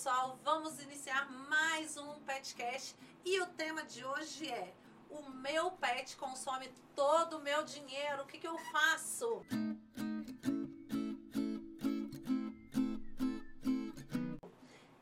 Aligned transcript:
pessoal, 0.00 0.38
vamos 0.42 0.80
iniciar 0.80 1.30
mais 1.30 1.98
um 1.98 2.14
Petcast 2.20 2.96
e 3.22 3.38
o 3.42 3.46
tema 3.48 3.82
de 3.82 4.02
hoje 4.02 4.48
é 4.48 4.72
o 5.10 5.28
meu 5.28 5.72
pet 5.72 6.16
consome 6.16 6.72
todo 6.96 7.36
o 7.36 7.42
meu 7.42 7.62
dinheiro, 7.64 8.22
o 8.22 8.26
que, 8.26 8.38
que 8.38 8.48
eu 8.48 8.56
faço? 8.72 9.44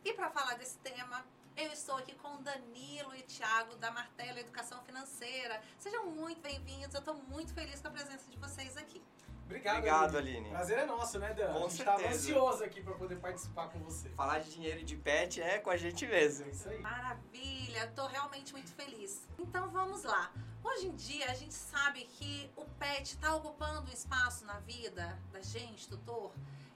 E 0.05 0.13
para 0.15 0.31
falar 0.31 0.55
desse 0.55 0.79
tema, 0.79 1.25
eu 1.57 1.71
estou 1.71 1.97
aqui 1.99 2.17
com 2.17 2.43
Danilo 2.43 3.15
e 3.15 3.23
Thiago 3.23 3.77
da 3.77 3.93
Martelo 3.93 4.41
Educação 4.41 4.83
Financeira. 4.83 5.63
Sejam 5.79 6.07
muito 6.07 6.41
bem-vindos, 6.41 6.93
eu 6.93 6.99
estou 6.99 7.15
muito 7.15 7.55
feliz 7.55 7.81
com 7.81 7.87
a 7.87 7.93
presença 7.93 8.29
de 8.29 8.37
vocês 8.37 8.77
aqui. 8.77 9.01
Obrigado, 9.49 9.79
Obrigado, 9.79 10.19
Aline. 10.19 10.51
Prazer 10.51 10.79
é 10.79 10.85
nosso, 10.85 11.19
né, 11.19 11.33
Dan? 11.33 11.55
Com 11.55 11.65
a 11.65 11.69
gente 11.71 11.83
tava 11.83 11.99
certeza. 11.99 12.19
ansioso 12.19 12.65
aqui 12.65 12.83
pra 12.83 12.93
poder 12.95 13.17
participar 13.17 13.69
com 13.69 13.79
você. 13.79 14.11
Falar 14.11 14.41
de 14.41 14.51
dinheiro 14.51 14.81
e 14.81 14.85
de 14.85 14.95
pet 14.95 15.41
é 15.41 15.59
com 15.59 15.71
a 15.71 15.77
gente 15.79 16.07
mesmo. 16.07 16.45
É 16.45 16.51
isso 16.51 16.69
aí. 16.69 16.79
Maravilha, 16.79 17.85
estou 17.85 18.07
realmente 18.09 18.53
muito 18.53 18.71
feliz. 18.73 19.27
Então 19.39 19.71
vamos 19.71 20.05
lá. 20.05 20.31
Hoje 20.63 20.89
em 20.89 20.95
dia 20.95 21.31
a 21.31 21.35
gente 21.35 21.55
sabe 21.55 22.05
que 22.05 22.51
o 22.57 22.67
pet 22.79 23.15
está 23.15 23.35
ocupando 23.35 23.89
um 23.89 23.93
espaço 23.93 24.45
na 24.45 24.59
vida 24.61 25.19
da 25.33 25.41
gente, 25.41 25.89
tutor, 25.89 26.31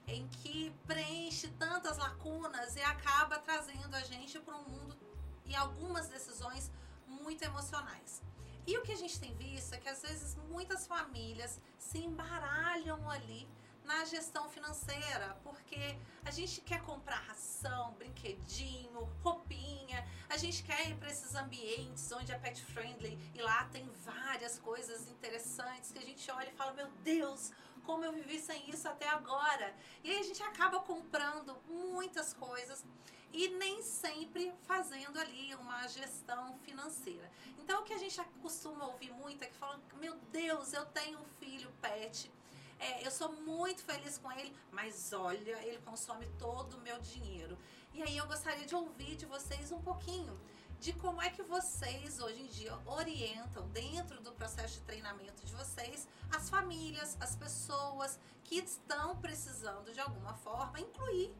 em 0.07 0.27
que 0.29 0.73
preenche 0.87 1.49
tantas 1.59 1.99
lacunas 1.99 2.75
e 2.75 2.81
acaba 2.81 3.37
trazendo 3.37 3.93
a 3.95 4.01
gente 4.01 4.39
para 4.39 4.57
um 4.57 4.63
mundo 4.63 4.97
e 5.45 5.55
algumas 5.55 6.07
decisões 6.07 6.71
muito 7.05 7.43
emocionais. 7.43 8.23
E 8.65 8.77
o 8.77 8.81
que 8.81 8.91
a 8.91 8.97
gente 8.97 9.19
tem 9.19 9.35
visto 9.35 9.73
é 9.73 9.77
que 9.77 9.89
às 9.89 10.01
vezes 10.01 10.35
muitas 10.49 10.87
famílias 10.87 11.59
se 11.77 11.97
embaralham 11.99 13.09
ali 13.09 13.47
na 13.83 14.05
gestão 14.05 14.49
financeira, 14.49 15.37
porque 15.43 15.97
a 16.23 16.31
gente 16.31 16.61
quer 16.61 16.81
comprar 16.83 17.17
ração, 17.17 17.93
brinquedinho, 17.93 19.09
roupinha, 19.21 20.07
a 20.29 20.37
gente 20.37 20.63
quer 20.63 20.89
ir 20.89 20.95
para 20.95 21.09
esses 21.09 21.35
ambientes 21.35 22.09
onde 22.13 22.31
é 22.31 22.39
pet 22.39 22.63
friendly 22.63 23.19
e 23.35 23.41
lá 23.41 23.65
tem 23.65 23.89
várias 24.05 24.57
coisas 24.59 25.09
interessantes 25.09 25.91
que 25.91 25.99
a 25.99 26.03
gente 26.03 26.31
olha 26.31 26.49
e 26.49 26.53
fala: 26.53 26.73
Meu 26.73 26.89
Deus, 27.03 27.51
como 27.83 28.05
eu 28.05 28.13
vivi 28.13 28.39
sem 28.39 28.69
isso 28.69 28.87
até 28.87 29.09
agora. 29.09 29.75
E 30.03 30.11
aí 30.11 30.19
a 30.19 30.23
gente 30.23 30.41
acaba 30.41 30.79
comprando 30.79 31.55
muitas 31.67 32.33
coisas 32.33 32.85
e 33.33 33.49
nem 33.49 33.81
sempre 33.81 34.53
fazendo 34.63 35.19
ali 35.19 35.53
uma 35.55 35.87
gestão 35.87 36.55
financeira. 36.59 37.29
Então 37.57 37.81
o 37.81 37.83
que 37.83 37.93
a 37.93 37.97
gente 37.97 38.21
costuma 38.41 38.85
ouvir 38.85 39.11
muito 39.11 39.43
é 39.43 39.47
que 39.47 39.55
falam: 39.55 39.81
Meu 39.99 40.15
Deus, 40.31 40.71
eu 40.71 40.85
tenho 40.85 41.19
um 41.19 41.25
filho 41.39 41.69
pet. 41.81 42.31
É, 42.79 43.05
eu 43.05 43.11
sou 43.11 43.31
muito 43.31 43.81
feliz 43.81 44.17
com 44.17 44.31
ele, 44.31 44.55
mas 44.71 45.13
olha, 45.13 45.61
ele 45.63 45.79
consome 45.79 46.27
todo 46.37 46.75
o 46.75 46.81
meu 46.81 46.99
dinheiro. 46.99 47.57
E 47.93 48.03
aí 48.03 48.17
eu 48.17 48.27
gostaria 48.27 48.65
de 48.65 48.75
ouvir 48.75 49.15
de 49.15 49.25
vocês 49.25 49.71
um 49.71 49.81
pouquinho 49.81 50.39
de 50.79 50.91
como 50.91 51.21
é 51.21 51.29
que 51.29 51.41
vocês 51.41 52.19
hoje 52.19 52.41
em 52.41 52.47
dia 52.47 52.77
orientam 52.85 53.65
dentro 53.69 54.19
do 54.21 54.33
processo 54.33 54.73
de 54.73 54.81
treinamento 54.81 55.45
de 55.45 55.53
vocês 55.53 56.05
as 56.29 56.49
famílias, 56.49 57.15
as 57.21 57.37
pessoas 57.37 58.19
que 58.43 58.55
estão 58.55 59.15
precisando 59.17 59.93
de 59.93 60.01
alguma 60.01 60.33
forma 60.33 60.81
incluir 60.81 61.33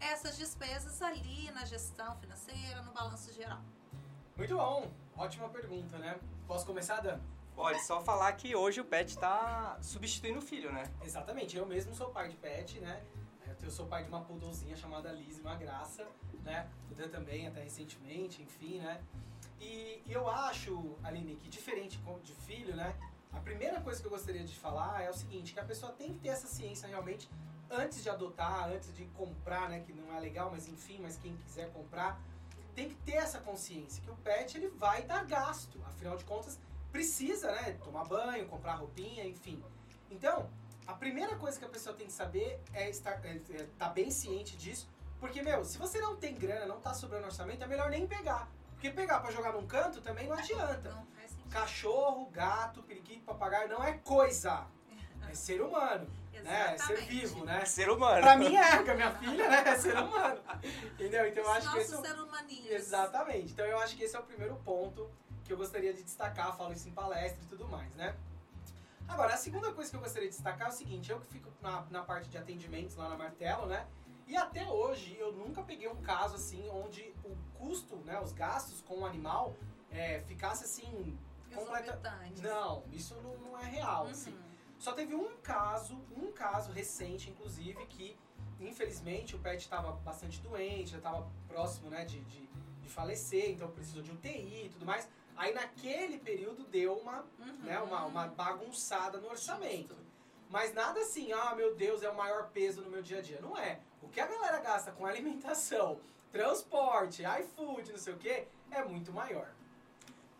essas 0.00 0.36
despesas 0.36 1.00
ali 1.02 1.50
na 1.52 1.64
gestão 1.64 2.16
financeira, 2.18 2.82
no 2.82 2.92
balanço 2.92 3.32
geral. 3.32 3.60
Muito 4.36 4.56
bom. 4.56 4.90
Ótima 5.16 5.48
pergunta, 5.48 5.98
né? 5.98 6.18
Posso 6.46 6.64
começar, 6.64 7.00
Dan? 7.00 7.18
Pode 7.54 7.82
só 7.82 8.00
falar 8.00 8.32
que 8.34 8.54
hoje 8.54 8.80
o 8.80 8.84
pet 8.84 9.18
tá 9.18 9.76
substituindo 9.82 10.38
o 10.38 10.42
filho, 10.42 10.72
né? 10.72 10.84
Exatamente. 11.02 11.56
Eu 11.56 11.66
mesmo 11.66 11.92
sou 11.94 12.10
pai 12.10 12.28
de 12.28 12.36
pet, 12.36 12.78
né? 12.78 13.02
Eu 13.60 13.70
sou 13.70 13.86
pai 13.86 14.04
de 14.04 14.08
uma 14.08 14.20
poodlezinha 14.20 14.76
chamada 14.76 15.10
Liz, 15.10 15.40
uma 15.40 15.56
graça, 15.56 16.06
né? 16.44 16.70
O 16.90 16.94
Dan 16.94 17.08
também, 17.08 17.48
até 17.48 17.62
recentemente, 17.62 18.40
enfim, 18.40 18.78
né? 18.78 19.02
E, 19.60 20.02
e 20.06 20.12
eu 20.12 20.28
acho, 20.28 20.96
Aline, 21.02 21.34
que 21.34 21.48
diferente 21.48 22.00
de 22.22 22.32
filho, 22.32 22.76
né? 22.76 22.94
A 23.32 23.40
primeira 23.40 23.80
coisa 23.80 24.00
que 24.00 24.06
eu 24.06 24.10
gostaria 24.10 24.44
de 24.44 24.54
falar 24.56 25.02
é 25.02 25.10
o 25.10 25.12
seguinte, 25.12 25.52
que 25.52 25.60
a 25.60 25.64
pessoa 25.64 25.92
tem 25.92 26.14
que 26.14 26.20
ter 26.20 26.28
essa 26.28 26.46
ciência 26.46 26.88
realmente 26.88 27.28
antes 27.70 28.02
de 28.02 28.10
adotar, 28.10 28.68
antes 28.68 28.94
de 28.94 29.04
comprar, 29.06 29.68
né? 29.68 29.80
Que 29.80 29.92
não 29.92 30.14
é 30.16 30.20
legal, 30.20 30.50
mas 30.50 30.68
enfim, 30.68 30.98
mas 31.00 31.16
quem 31.16 31.36
quiser 31.36 31.72
comprar, 31.72 32.20
tem 32.74 32.88
que 32.88 32.94
ter 32.96 33.14
essa 33.14 33.38
consciência 33.40 34.02
que 34.02 34.10
o 34.10 34.16
pet 34.16 34.56
ele 34.56 34.68
vai 34.68 35.02
dar 35.02 35.24
gasto. 35.24 35.80
Afinal 35.86 36.16
de 36.16 36.24
contas, 36.24 36.58
precisa, 36.92 37.50
né? 37.52 37.72
Tomar 37.84 38.04
banho, 38.04 38.46
comprar 38.46 38.74
roupinha, 38.74 39.24
enfim. 39.24 39.62
Então, 40.10 40.48
a 40.86 40.94
primeira 40.94 41.36
coisa 41.36 41.58
que 41.58 41.64
a 41.64 41.68
pessoa 41.68 41.94
tem 41.94 42.06
que 42.06 42.12
saber 42.12 42.60
é 42.72 42.88
estar 42.88 43.24
é, 43.24 43.40
é, 43.50 43.66
tá 43.76 43.88
bem 43.88 44.10
ciente 44.10 44.56
disso, 44.56 44.88
porque 45.20 45.42
meu, 45.42 45.64
se 45.64 45.76
você 45.76 46.00
não 46.00 46.16
tem 46.16 46.34
grana, 46.34 46.66
não 46.66 46.80
tá 46.80 46.94
sobrando 46.94 47.26
orçamento, 47.26 47.62
é 47.64 47.66
melhor 47.66 47.90
nem 47.90 48.06
pegar. 48.06 48.48
Porque 48.70 48.90
pegar 48.90 49.18
pra 49.20 49.32
jogar 49.32 49.52
num 49.52 49.66
canto 49.66 50.00
também 50.00 50.28
não 50.28 50.36
adianta. 50.36 50.90
Não. 50.90 51.06
Cachorro, 51.50 52.30
gato, 52.30 52.82
periquito, 52.82 53.24
papagaio 53.24 53.68
não 53.68 53.82
é 53.82 53.94
coisa. 53.98 54.66
É 55.28 55.34
ser 55.34 55.60
humano, 55.60 56.06
né? 56.42 56.74
É 56.74 56.78
ser 56.78 56.92
Exatamente. 56.92 57.08
vivo, 57.08 57.44
né? 57.44 57.64
Ser 57.64 57.90
humano. 57.90 58.20
Pra 58.20 58.36
mim 58.36 58.56
é, 58.56 58.82
com 58.82 58.90
a 58.90 58.94
minha 58.94 59.10
filha, 59.12 59.48
né? 59.48 59.64
É 59.66 59.76
ser 59.76 59.96
humano. 59.98 60.40
Entendeu? 60.92 61.26
Então 61.26 61.44
eu 61.44 61.50
Os 61.50 61.56
acho 61.56 61.72
que 61.72 61.78
esse 61.78 61.94
é 61.94 61.98
o... 61.98 62.02
ser 62.02 62.20
humaninhos. 62.20 62.70
Exatamente. 62.70 63.52
Então 63.52 63.66
eu 63.66 63.78
acho 63.78 63.96
que 63.96 64.04
esse 64.04 64.16
é 64.16 64.18
o 64.18 64.22
primeiro 64.22 64.56
ponto 64.56 65.10
que 65.44 65.52
eu 65.52 65.56
gostaria 65.56 65.94
de 65.94 66.02
destacar, 66.02 66.56
falo 66.56 66.72
isso 66.72 66.88
em 66.88 66.92
palestra 66.92 67.42
e 67.42 67.46
tudo 67.46 67.66
mais, 67.68 67.94
né? 67.94 68.14
Agora, 69.08 69.32
a 69.32 69.36
segunda 69.38 69.72
coisa 69.72 69.90
que 69.90 69.96
eu 69.96 70.00
gostaria 70.00 70.28
de 70.28 70.34
destacar 70.34 70.68
é 70.68 70.70
o 70.70 70.74
seguinte, 70.74 71.10
eu 71.10 71.18
que 71.18 71.26
fico 71.26 71.50
na, 71.62 71.86
na 71.90 72.02
parte 72.02 72.28
de 72.28 72.36
atendimentos 72.36 72.94
lá 72.96 73.08
na 73.08 73.16
Martelo, 73.16 73.66
né? 73.66 73.86
E 74.26 74.36
até 74.36 74.66
hoje 74.66 75.16
eu 75.18 75.32
nunca 75.32 75.62
peguei 75.62 75.88
um 75.88 76.02
caso 76.02 76.34
assim 76.34 76.68
onde 76.68 77.14
o 77.24 77.34
custo, 77.58 77.96
né, 78.04 78.20
os 78.20 78.32
gastos 78.32 78.82
com 78.82 79.00
o 79.00 79.06
animal 79.06 79.56
é, 79.90 80.20
ficasse 80.20 80.64
assim 80.64 81.18
completa... 81.54 81.98
Não, 82.42 82.84
isso 82.92 83.14
não, 83.22 83.34
não 83.38 83.58
é 83.58 83.64
real, 83.64 84.06
assim. 84.06 84.38
Só 84.78 84.92
teve 84.92 85.14
um 85.14 85.36
caso, 85.38 85.94
um 86.16 86.30
caso 86.32 86.70
recente, 86.72 87.30
inclusive, 87.30 87.84
que 87.86 88.16
infelizmente 88.60 89.34
o 89.36 89.38
pet 89.38 89.60
estava 89.60 89.92
bastante 89.92 90.40
doente, 90.40 90.90
já 90.90 90.98
estava 90.98 91.28
próximo 91.48 91.90
né, 91.90 92.04
de, 92.04 92.20
de, 92.20 92.46
de 92.82 92.88
falecer, 92.88 93.50
então 93.50 93.70
precisou 93.70 94.02
de 94.02 94.10
UTI 94.12 94.66
e 94.66 94.68
tudo 94.70 94.86
mais. 94.86 95.08
Aí 95.36 95.52
naquele 95.52 96.18
período 96.18 96.64
deu 96.64 96.94
uma, 96.96 97.24
Uhum. 97.38 97.58
né, 97.62 97.78
uma, 97.80 98.04
uma 98.06 98.26
bagunçada 98.28 99.18
no 99.18 99.28
orçamento. 99.28 99.94
Justo. 99.94 100.08
Mas 100.50 100.72
nada 100.72 101.00
assim, 101.00 101.32
ah 101.32 101.54
meu 101.54 101.74
Deus, 101.74 102.02
é 102.02 102.10
o 102.10 102.16
maior 102.16 102.48
peso 102.50 102.80
no 102.80 102.90
meu 102.90 103.02
dia 103.02 103.18
a 103.18 103.22
dia. 103.22 103.40
Não 103.40 103.56
é. 103.56 103.80
O 104.02 104.08
que 104.08 104.20
a 104.20 104.26
galera 104.26 104.58
gasta 104.60 104.90
com 104.92 105.04
alimentação, 105.06 106.00
transporte, 106.32 107.22
iFood, 107.40 107.92
não 107.92 107.98
sei 107.98 108.14
o 108.14 108.16
que, 108.16 108.46
é 108.70 108.84
muito 108.84 109.12
maior. 109.12 109.48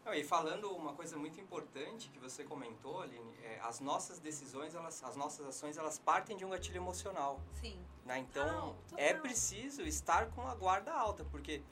Não, 0.08 0.14
e 0.14 0.24
falando 0.24 0.74
uma 0.74 0.94
coisa 0.94 1.18
muito 1.18 1.38
importante 1.38 2.08
que 2.08 2.18
você 2.18 2.42
comentou, 2.42 3.02
Aline, 3.02 3.30
é, 3.42 3.60
as 3.60 3.78
nossas 3.78 4.18
decisões, 4.18 4.74
elas, 4.74 5.04
as 5.04 5.16
nossas 5.16 5.44
ações, 5.44 5.76
elas 5.76 5.98
partem 5.98 6.34
de 6.34 6.46
um 6.46 6.48
gatilho 6.48 6.78
emocional. 6.78 7.42
Sim. 7.60 7.78
Né? 8.06 8.18
Então, 8.20 8.74
é 8.96 9.12
preciso 9.12 9.82
estar 9.82 10.30
com 10.30 10.48
a 10.48 10.54
guarda 10.54 10.94
alta, 10.94 11.26
porque 11.26 11.62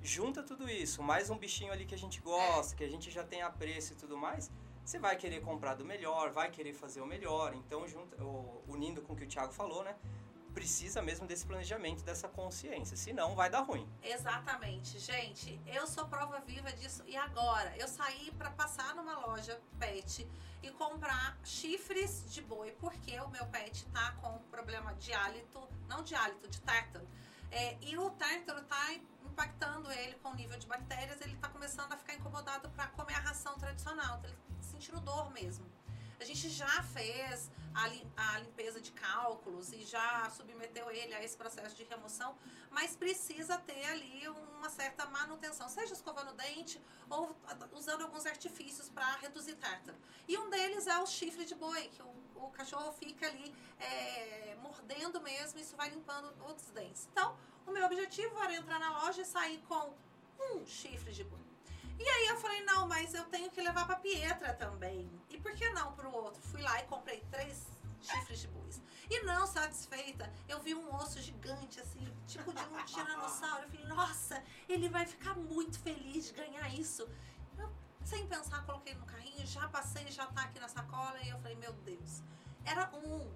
junta 0.00 0.44
tudo 0.44 0.70
isso, 0.70 1.02
mais 1.02 1.28
um 1.28 1.36
bichinho 1.36 1.72
ali 1.72 1.84
que 1.84 1.92
a 1.92 1.98
gente 1.98 2.20
gosta, 2.20 2.76
que 2.76 2.84
a 2.84 2.88
gente 2.88 3.10
já 3.10 3.24
tem 3.24 3.42
apreço 3.42 3.94
e 3.94 3.96
tudo 3.96 4.16
mais, 4.16 4.48
você 4.84 5.00
vai 5.00 5.16
querer 5.16 5.42
comprar 5.42 5.74
do 5.74 5.84
melhor, 5.84 6.30
vai 6.30 6.52
querer 6.52 6.74
fazer 6.74 7.00
o 7.00 7.06
melhor. 7.06 7.52
Então, 7.52 7.88
junta, 7.88 8.16
unindo 8.68 9.02
com 9.02 9.14
o 9.14 9.16
que 9.16 9.24
o 9.24 9.28
Thiago 9.28 9.52
falou, 9.52 9.82
né? 9.82 9.96
Precisa 10.54 11.00
mesmo 11.00 11.26
desse 11.26 11.46
planejamento, 11.46 12.04
dessa 12.04 12.28
consciência, 12.28 12.96
senão 12.96 13.34
vai 13.34 13.48
dar 13.48 13.60
ruim. 13.60 13.88
Exatamente, 14.02 14.98
gente. 14.98 15.60
Eu 15.66 15.86
sou 15.86 16.06
prova 16.06 16.40
viva 16.40 16.70
disso. 16.72 17.02
E 17.06 17.16
agora? 17.16 17.74
Eu 17.78 17.88
saí 17.88 18.30
para 18.36 18.50
passar 18.50 18.94
numa 18.94 19.18
loja 19.26 19.58
pet 19.78 20.28
e 20.62 20.70
comprar 20.70 21.38
chifres 21.42 22.24
de 22.30 22.42
boi, 22.42 22.70
porque 22.80 23.18
o 23.20 23.28
meu 23.28 23.46
pet 23.46 23.84
tá 23.86 24.12
com 24.20 24.38
problema 24.50 24.94
de 24.94 25.12
hálito, 25.12 25.68
não 25.88 26.02
de 26.02 26.14
hálito, 26.14 26.48
de 26.48 26.60
tártaro. 26.60 27.06
É, 27.50 27.76
e 27.80 27.98
o 27.98 28.10
tártaro 28.10 28.62
tá 28.64 28.94
impactando 29.24 29.90
ele 29.90 30.14
com 30.22 30.30
o 30.30 30.34
nível 30.34 30.58
de 30.58 30.66
bactérias, 30.66 31.20
ele 31.20 31.36
tá 31.36 31.48
começando 31.48 31.92
a 31.92 31.96
ficar 31.96 32.14
incomodado 32.14 32.68
para 32.70 32.86
comer 32.88 33.14
a 33.14 33.20
ração 33.20 33.58
tradicional, 33.58 34.18
então 34.18 34.30
tá 34.30 34.62
sentindo 34.62 35.00
dor 35.00 35.30
mesmo. 35.32 35.64
A 36.22 36.24
gente 36.24 36.48
já 36.50 36.82
fez 36.96 37.50
a, 37.74 37.88
lim- 37.88 38.12
a 38.16 38.38
limpeza 38.38 38.80
de 38.80 38.92
cálculos 38.92 39.72
e 39.72 39.84
já 39.84 40.30
submeteu 40.30 40.88
ele 40.88 41.12
a 41.14 41.20
esse 41.24 41.36
processo 41.36 41.74
de 41.74 41.82
remoção, 41.82 42.38
mas 42.70 42.94
precisa 42.94 43.58
ter 43.58 43.84
ali 43.86 44.28
uma 44.28 44.70
certa 44.70 45.04
manutenção, 45.06 45.68
seja 45.68 45.94
escovando 45.94 46.30
o 46.30 46.34
dente 46.34 46.80
ou 47.10 47.34
usando 47.72 48.02
alguns 48.02 48.24
artifícios 48.24 48.88
para 48.88 49.16
reduzir 49.16 49.56
tártaro. 49.56 49.98
E 50.28 50.38
um 50.38 50.48
deles 50.48 50.86
é 50.86 50.96
o 51.00 51.06
chifre 51.06 51.44
de 51.44 51.56
boi, 51.56 51.88
que 51.88 52.02
o, 52.02 52.14
o 52.36 52.50
cachorro 52.52 52.92
fica 52.92 53.26
ali 53.26 53.52
é, 53.80 54.56
mordendo 54.62 55.20
mesmo, 55.20 55.58
isso 55.58 55.74
vai 55.74 55.90
limpando 55.90 56.32
outros 56.44 56.68
dentes. 56.70 57.08
Então, 57.10 57.36
o 57.66 57.72
meu 57.72 57.84
objetivo 57.84 58.38
era 58.44 58.54
entrar 58.54 58.78
na 58.78 58.90
loja 59.02 59.22
e 59.22 59.24
sair 59.24 59.58
com 59.66 59.92
um 60.38 60.64
chifre 60.64 61.12
de 61.12 61.24
boi. 61.24 61.41
E 61.98 62.08
aí 62.08 62.26
eu 62.28 62.36
falei, 62.36 62.62
não, 62.64 62.86
mas 62.86 63.14
eu 63.14 63.24
tenho 63.26 63.50
que 63.50 63.60
levar 63.60 63.86
pra 63.86 63.96
Pietra 63.96 64.54
também. 64.54 65.10
E 65.30 65.38
por 65.38 65.52
que 65.52 65.68
não 65.70 65.92
pro 65.92 66.12
outro? 66.12 66.42
Fui 66.42 66.62
lá 66.62 66.80
e 66.80 66.84
comprei 66.84 67.20
três 67.30 67.66
chifres 68.00 68.40
de 68.40 68.48
bois. 68.48 68.80
E 69.08 69.20
não 69.22 69.46
satisfeita, 69.46 70.32
eu 70.48 70.60
vi 70.60 70.74
um 70.74 70.94
osso 70.94 71.20
gigante, 71.20 71.80
assim, 71.80 72.06
tipo 72.26 72.52
de 72.52 72.62
um 72.62 72.84
tiranossauro. 72.84 73.64
Eu 73.64 73.70
falei, 73.70 73.86
nossa, 73.86 74.42
ele 74.68 74.88
vai 74.88 75.06
ficar 75.06 75.34
muito 75.34 75.78
feliz 75.78 76.26
de 76.26 76.32
ganhar 76.32 76.68
isso. 76.74 77.08
Eu, 77.58 77.70
sem 78.04 78.26
pensar, 78.26 78.64
coloquei 78.64 78.94
no 78.94 79.04
carrinho, 79.06 79.46
já 79.46 79.68
passei, 79.68 80.10
já 80.10 80.26
tá 80.26 80.42
aqui 80.44 80.58
na 80.58 80.68
sacola. 80.68 81.18
E 81.22 81.28
eu 81.28 81.38
falei, 81.38 81.56
meu 81.56 81.72
Deus. 81.72 82.22
Era 82.64 82.90
um. 82.96 83.30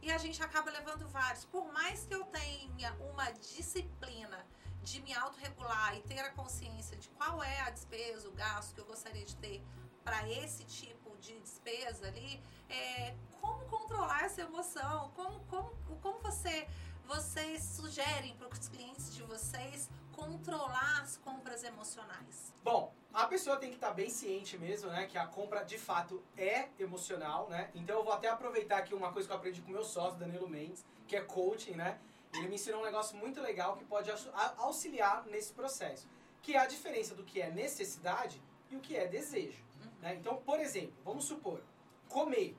E 0.00 0.10
a 0.12 0.18
gente 0.18 0.42
acaba 0.42 0.70
levando 0.70 1.06
vários. 1.08 1.44
Por 1.44 1.72
mais 1.72 2.04
que 2.04 2.14
eu 2.14 2.24
tenha 2.26 2.92
uma 3.12 3.30
disciplina 3.32 4.46
de 4.82 5.00
me 5.02 5.12
autorregular 5.14 5.96
e 5.96 6.02
ter 6.02 6.20
a 6.20 6.30
consciência 6.30 6.96
de 6.96 7.08
qual 7.10 7.42
é 7.42 7.60
a 7.60 7.70
despesa, 7.70 8.28
o 8.28 8.32
gasto 8.32 8.74
que 8.74 8.80
eu 8.80 8.86
gostaria 8.86 9.24
de 9.24 9.36
ter 9.36 9.62
para 10.04 10.26
esse 10.28 10.64
tipo 10.64 11.16
de 11.18 11.38
despesa 11.40 12.06
ali, 12.06 12.40
é, 12.68 13.14
como 13.40 13.64
controlar 13.66 14.24
essa 14.24 14.40
emoção? 14.40 15.10
Como, 15.14 15.40
como, 15.46 15.70
como 16.00 16.18
você, 16.20 16.66
vocês 17.06 17.62
sugerem 17.62 18.34
para 18.36 18.48
os 18.48 18.68
clientes 18.68 19.14
de 19.14 19.22
vocês 19.22 19.90
controlar 20.12 21.02
as 21.02 21.16
compras 21.18 21.62
emocionais? 21.62 22.52
Bom, 22.64 22.92
a 23.12 23.26
pessoa 23.26 23.56
tem 23.56 23.70
que 23.70 23.76
estar 23.76 23.88
tá 23.88 23.94
bem 23.94 24.10
ciente 24.10 24.58
mesmo, 24.58 24.90
né? 24.90 25.06
Que 25.06 25.18
a 25.18 25.26
compra 25.26 25.62
de 25.64 25.78
fato 25.78 26.22
é 26.36 26.68
emocional, 26.78 27.48
né? 27.48 27.70
Então 27.74 27.98
eu 27.98 28.04
vou 28.04 28.12
até 28.12 28.28
aproveitar 28.28 28.78
aqui 28.78 28.94
uma 28.94 29.12
coisa 29.12 29.28
que 29.28 29.32
eu 29.32 29.38
aprendi 29.38 29.60
com 29.60 29.70
meu 29.70 29.84
sócio, 29.84 30.18
Danilo 30.18 30.48
Mendes, 30.48 30.84
que 31.06 31.16
é 31.16 31.20
coaching, 31.20 31.72
né? 31.72 31.98
Ele 32.38 32.48
me 32.48 32.54
ensinou 32.54 32.80
um 32.80 32.84
negócio 32.84 33.16
muito 33.16 33.40
legal 33.40 33.76
que 33.76 33.84
pode 33.84 34.10
auxiliar 34.56 35.24
nesse 35.26 35.52
processo. 35.52 36.08
Que 36.42 36.54
é 36.54 36.58
a 36.58 36.66
diferença 36.66 37.14
do 37.14 37.24
que 37.24 37.40
é 37.40 37.50
necessidade 37.50 38.42
e 38.70 38.76
o 38.76 38.80
que 38.80 38.96
é 38.96 39.06
desejo. 39.06 39.62
Uhum. 39.82 39.90
Né? 40.00 40.14
Então, 40.14 40.36
por 40.36 40.60
exemplo, 40.60 40.94
vamos 41.04 41.24
supor, 41.24 41.60
comer. 42.08 42.56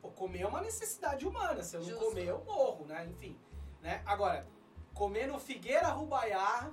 Pô, 0.00 0.10
comer 0.10 0.42
é 0.42 0.46
uma 0.46 0.60
necessidade 0.60 1.26
humana. 1.26 1.62
Se 1.62 1.76
eu 1.76 1.80
não 1.80 1.88
Justo. 1.88 2.04
comer, 2.04 2.26
eu 2.26 2.44
morro, 2.44 2.84
né? 2.84 3.06
Enfim. 3.06 3.38
Né? 3.80 4.02
Agora, 4.04 4.46
comer 4.92 5.26
no 5.26 5.38
Figueira 5.38 5.88
Rubaiar 5.88 6.70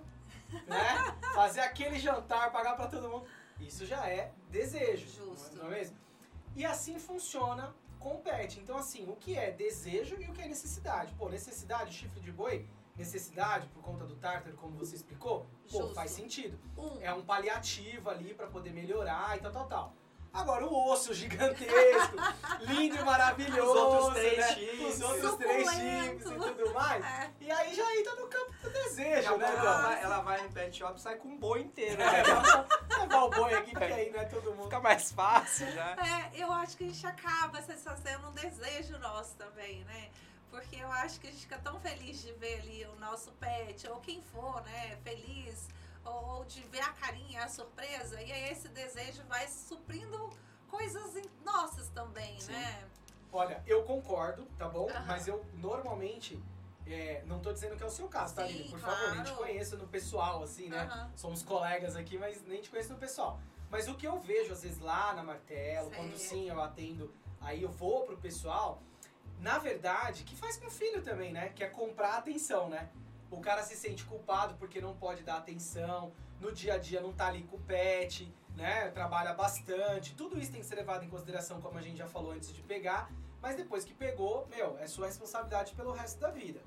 né? 0.67 1.17
Fazer 1.33 1.61
aquele 1.61 1.97
jantar, 1.97 2.51
pagar 2.51 2.75
para 2.75 2.87
todo 2.87 3.09
mundo. 3.09 3.25
Isso 3.59 3.85
já 3.85 4.07
é 4.07 4.31
desejo. 4.49 5.07
Justo. 5.07 5.57
Não 5.57 5.67
é 5.67 5.69
mesmo? 5.69 5.97
E 6.55 6.65
assim 6.65 6.99
funciona 6.99 7.73
com 8.01 8.15
o 8.15 8.17
pet. 8.19 8.59
Então, 8.59 8.77
assim, 8.77 9.07
o 9.07 9.15
que 9.15 9.37
é 9.37 9.51
desejo 9.51 10.15
e 10.19 10.27
o 10.27 10.33
que 10.33 10.41
é 10.41 10.47
necessidade? 10.47 11.13
Pô, 11.13 11.29
necessidade, 11.29 11.93
chifre 11.93 12.19
de 12.19 12.31
boi, 12.31 12.67
necessidade 12.95 13.67
por 13.67 13.81
conta 13.81 14.05
do 14.05 14.15
tártaro, 14.15 14.55
como 14.57 14.77
você 14.77 14.95
explicou, 14.95 15.45
pô, 15.71 15.79
Justo. 15.79 15.93
faz 15.93 16.11
sentido. 16.11 16.59
Um. 16.77 16.99
É 17.01 17.13
um 17.13 17.23
paliativo 17.23 18.09
ali 18.09 18.33
para 18.33 18.47
poder 18.47 18.71
melhorar 18.71 19.37
e 19.37 19.41
tal, 19.41 19.51
tal, 19.51 19.67
tal. 19.67 19.93
Agora, 20.33 20.65
o 20.65 20.89
osso 20.89 21.13
gigantesco, 21.13 22.15
lindo 22.61 22.95
e 22.95 23.03
maravilhoso, 23.03 23.71
os 23.71 23.77
outros 23.77 24.13
três 24.13 24.37
né? 24.37 24.55
chips, 24.55 24.95
os 24.95 25.01
outros 25.01 25.35
três 25.35 25.69
chips 25.69 26.25
e 26.25 26.35
tudo 26.35 26.73
mais. 26.73 27.03
É. 27.03 27.31
E 27.41 27.51
aí 27.51 27.75
já 27.75 27.95
entra 27.97 28.15
no 28.15 28.27
campo 28.27 28.53
do 28.63 28.69
desejo, 28.69 29.37
né? 29.37 29.55
Ela 29.57 29.81
vai, 29.81 30.03
ela 30.03 30.21
vai 30.21 30.41
no 30.43 30.53
pet 30.53 30.77
shop 30.77 30.97
e 30.97 31.01
sai 31.01 31.15
com 31.15 31.27
um 31.27 31.37
boi 31.37 31.61
inteiro. 31.61 31.97
Né? 31.97 32.05
É, 32.05 32.97
levar 33.01 33.23
o 33.23 33.29
boi 33.29 33.53
aqui, 33.53 33.71
porque 33.71 33.83
aí 33.85 34.09
não 34.09 34.19
é 34.21 34.25
todo 34.25 34.51
mundo. 34.51 34.63
Fica 34.63 34.79
mais 34.79 35.11
fácil 35.11 35.69
já. 35.71 35.95
É, 35.97 36.41
eu 36.41 36.51
acho 36.53 36.77
que 36.77 36.85
a 36.85 36.87
gente 36.87 37.07
acaba 37.07 37.61
satisfazendo 37.61 38.29
um 38.29 38.31
desejo 38.31 38.97
nosso 38.99 39.35
também, 39.35 39.83
né? 39.83 40.09
Porque 40.49 40.77
eu 40.77 40.91
acho 40.91 41.19
que 41.19 41.27
a 41.27 41.31
gente 41.31 41.41
fica 41.41 41.57
tão 41.57 41.79
feliz 41.79 42.21
de 42.21 42.31
ver 42.33 42.59
ali 42.59 42.85
o 42.85 42.99
nosso 42.99 43.31
pet, 43.33 43.87
ou 43.89 43.99
quem 43.99 44.21
for, 44.21 44.61
né, 44.63 44.97
feliz 45.03 45.69
ou 46.05 46.43
de 46.45 46.61
ver 46.63 46.81
a 46.81 46.93
carinha, 46.93 47.43
a 47.43 47.49
surpresa, 47.49 48.21
e 48.21 48.31
aí 48.31 48.51
esse 48.51 48.67
desejo 48.69 49.23
vai 49.27 49.47
suprindo 49.47 50.29
coisas 50.67 51.13
nossas 51.43 51.89
também, 51.89 52.39
Sim. 52.39 52.53
né? 52.53 52.87
Olha, 53.31 53.63
eu 53.65 53.83
concordo, 53.83 54.45
tá 54.57 54.67
bom? 54.67 54.85
Uhum. 54.85 55.05
Mas 55.05 55.27
eu 55.27 55.45
normalmente. 55.55 56.41
É, 56.87 57.23
não 57.27 57.39
tô 57.39 57.53
dizendo 57.53 57.77
que 57.77 57.83
é 57.83 57.85
o 57.85 57.91
seu 57.91 58.07
caso, 58.09 58.35
tá, 58.35 58.43
Aline? 58.43 58.67
Por 58.67 58.79
claro. 58.79 58.97
favor, 58.97 59.15
nem 59.15 59.23
te 59.23 59.31
conheço 59.33 59.77
no 59.77 59.87
pessoal, 59.87 60.43
assim, 60.43 60.67
né? 60.67 60.83
Uhum. 60.83 61.11
Somos 61.15 61.43
colegas 61.43 61.95
aqui, 61.95 62.17
mas 62.17 62.43
nem 62.45 62.59
te 62.59 62.69
conheço 62.69 62.91
no 62.91 62.97
pessoal. 62.97 63.39
Mas 63.69 63.87
o 63.87 63.95
que 63.95 64.05
eu 64.05 64.19
vejo, 64.19 64.51
às 64.51 64.63
vezes, 64.63 64.79
lá 64.79 65.13
na 65.13 65.23
Martelo, 65.23 65.87
Sei. 65.87 65.97
quando 65.97 66.17
sim 66.17 66.49
eu 66.49 66.59
atendo, 66.61 67.13
aí 67.39 67.61
eu 67.61 67.69
vou 67.69 68.03
pro 68.03 68.17
pessoal, 68.17 68.81
na 69.39 69.57
verdade, 69.59 70.23
que 70.23 70.35
faz 70.35 70.57
com 70.57 70.67
o 70.67 70.71
filho 70.71 71.01
também, 71.01 71.31
né? 71.31 71.49
Que 71.49 71.63
é 71.63 71.67
comprar 71.67 72.17
atenção, 72.17 72.67
né? 72.67 72.89
O 73.31 73.39
cara 73.39 73.63
se 73.63 73.75
sente 73.75 74.03
culpado 74.03 74.55
porque 74.55 74.81
não 74.81 74.95
pode 74.95 75.23
dar 75.23 75.37
atenção, 75.37 76.11
no 76.39 76.51
dia 76.51 76.75
a 76.75 76.77
dia 76.77 76.99
não 77.01 77.13
tá 77.13 77.27
ali 77.27 77.43
com 77.43 77.55
o 77.55 77.61
pet, 77.61 78.31
né? 78.55 78.89
Trabalha 78.89 79.33
bastante. 79.33 80.13
Tudo 80.15 80.37
isso 80.37 80.51
tem 80.51 80.61
que 80.61 80.67
ser 80.67 80.75
levado 80.75 81.05
em 81.05 81.09
consideração, 81.09 81.61
como 81.61 81.77
a 81.77 81.81
gente 81.81 81.97
já 81.97 82.07
falou 82.07 82.31
antes 82.31 82.53
de 82.53 82.61
pegar, 82.61 83.09
mas 83.41 83.55
depois 83.55 83.85
que 83.85 83.93
pegou, 83.93 84.47
meu, 84.47 84.77
é 84.79 84.87
sua 84.87 85.07
responsabilidade 85.07 85.73
pelo 85.73 85.91
resto 85.91 86.19
da 86.19 86.29
vida. 86.29 86.61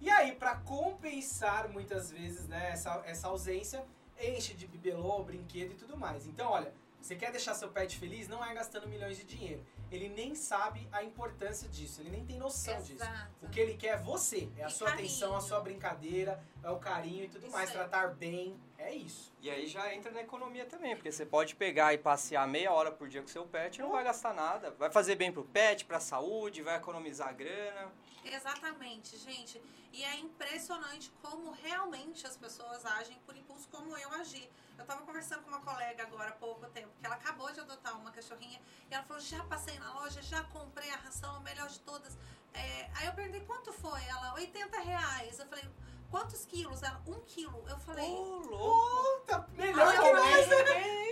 E 0.00 0.08
aí, 0.10 0.32
para 0.32 0.56
compensar 0.56 1.68
muitas 1.68 2.10
vezes, 2.10 2.46
né, 2.46 2.70
essa, 2.70 3.02
essa 3.06 3.28
ausência, 3.28 3.84
enche 4.20 4.54
de 4.54 4.66
bibelô, 4.66 5.22
brinquedo 5.24 5.72
e 5.72 5.74
tudo 5.74 5.96
mais. 5.96 6.26
Então, 6.26 6.50
olha, 6.50 6.72
você 7.04 7.16
quer 7.16 7.30
deixar 7.30 7.52
seu 7.52 7.68
pet 7.68 7.98
feliz? 7.98 8.28
Não 8.28 8.42
é 8.42 8.54
gastando 8.54 8.88
milhões 8.88 9.18
de 9.18 9.24
dinheiro. 9.24 9.62
Ele 9.92 10.08
nem 10.08 10.34
sabe 10.34 10.88
a 10.90 11.04
importância 11.04 11.68
disso, 11.68 12.00
ele 12.00 12.08
nem 12.08 12.24
tem 12.24 12.38
noção 12.38 12.78
Exato. 12.78 12.94
disso. 12.94 13.28
O 13.42 13.48
que 13.50 13.60
ele 13.60 13.74
quer 13.74 13.88
é 13.88 13.96
você, 13.98 14.48
é 14.56 14.64
a 14.64 14.68
e 14.68 14.70
sua 14.70 14.88
carinho. 14.88 15.06
atenção, 15.06 15.36
a 15.36 15.40
sua 15.42 15.60
brincadeira, 15.60 16.42
é 16.62 16.70
o 16.70 16.78
carinho 16.78 17.24
e 17.24 17.28
tudo 17.28 17.44
isso 17.44 17.52
mais, 17.54 17.68
é. 17.68 17.72
tratar 17.74 18.14
bem, 18.14 18.58
é 18.78 18.94
isso. 18.94 19.30
E 19.42 19.50
aí 19.50 19.66
já 19.66 19.94
entra 19.94 20.10
na 20.12 20.22
economia 20.22 20.64
também, 20.64 20.96
porque 20.96 21.12
você 21.12 21.26
pode 21.26 21.54
pegar 21.54 21.92
e 21.92 21.98
passear 21.98 22.48
meia 22.48 22.72
hora 22.72 22.90
por 22.90 23.06
dia 23.06 23.20
com 23.20 23.28
seu 23.28 23.44
pet 23.44 23.76
e 23.76 23.82
não 23.82 23.92
vai 23.92 24.02
gastar 24.02 24.32
nada. 24.32 24.70
Vai 24.70 24.90
fazer 24.90 25.14
bem 25.14 25.30
pro 25.30 25.44
pet, 25.44 25.84
pra 25.84 26.00
saúde, 26.00 26.62
vai 26.62 26.76
economizar 26.78 27.36
grana. 27.36 27.92
Exatamente, 28.24 29.16
gente. 29.18 29.62
E 29.92 30.02
é 30.02 30.18
impressionante 30.18 31.12
como 31.22 31.52
realmente 31.52 32.26
as 32.26 32.36
pessoas 32.36 32.84
agem 32.84 33.18
por 33.26 33.36
impulso, 33.36 33.68
como 33.70 33.96
eu 33.96 34.12
agi. 34.14 34.48
Eu 34.76 34.82
estava 34.82 35.02
conversando 35.02 35.42
com 35.42 35.48
uma 35.48 35.60
colega 35.60 36.02
agora 36.02 36.30
há 36.30 36.32
pouco 36.32 36.66
tempo, 36.70 36.90
que 36.98 37.06
ela 37.06 37.14
acabou 37.14 37.50
de 37.52 37.60
adotar 37.60 37.96
uma 37.98 38.10
cachorrinha, 38.10 38.60
e 38.90 38.94
ela 38.94 39.04
falou: 39.04 39.22
já 39.22 39.42
passei 39.44 39.78
na 39.78 39.92
loja, 40.00 40.20
já 40.22 40.42
comprei 40.44 40.90
a 40.90 40.96
ração, 40.96 41.36
a 41.36 41.40
melhor 41.40 41.68
de 41.68 41.78
todas. 41.80 42.18
É, 42.52 42.90
aí 42.94 43.06
eu 43.06 43.12
perguntei 43.12 43.40
quanto 43.42 43.72
foi? 43.72 44.02
Ela, 44.04 44.34
80 44.34 44.80
reais. 44.80 45.38
Eu 45.38 45.46
falei, 45.46 45.64
quantos 46.10 46.44
quilos? 46.44 46.82
Ela, 46.82 47.00
um 47.06 47.20
quilo. 47.22 47.64
Eu 47.68 47.78
falei. 47.78 48.10
Ô, 48.10 48.42
oh, 48.42 48.56
louco! 48.56 49.14
Puta, 49.24 49.48
melhor 49.56 49.92
que 49.92 50.12
mais, 50.12 50.48
né? 50.48 50.56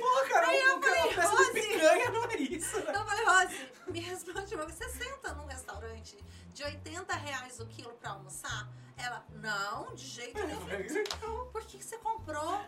Pô, 0.00 0.28
cara, 0.28 0.48
aí 0.48 0.60
eu 0.60 0.80
falei, 0.82 1.12
Rose, 1.14 1.52
picanha 1.52 2.10
não 2.10 2.24
é 2.24 2.36
isso. 2.36 2.78
Né? 2.80 2.92
Eu 2.94 3.06
falei, 3.06 3.24
Rose, 3.24 3.70
me 3.88 4.00
responde 4.00 4.54
uma 4.54 4.64
Você 4.66 4.88
senta 4.90 5.32
num 5.32 5.46
restaurante 5.46 6.18
de 6.52 6.62
80 6.62 7.14
reais 7.14 7.60
o 7.60 7.66
quilo 7.66 7.92
pra 7.94 8.10
almoçar? 8.10 8.68
Ela, 8.96 9.24
não, 9.30 9.94
de 9.94 10.06
jeito 10.06 10.38
nenhum. 10.46 11.50
Por 11.50 11.64
que 11.64 11.82
você 11.82 11.98
comprou 11.98 12.60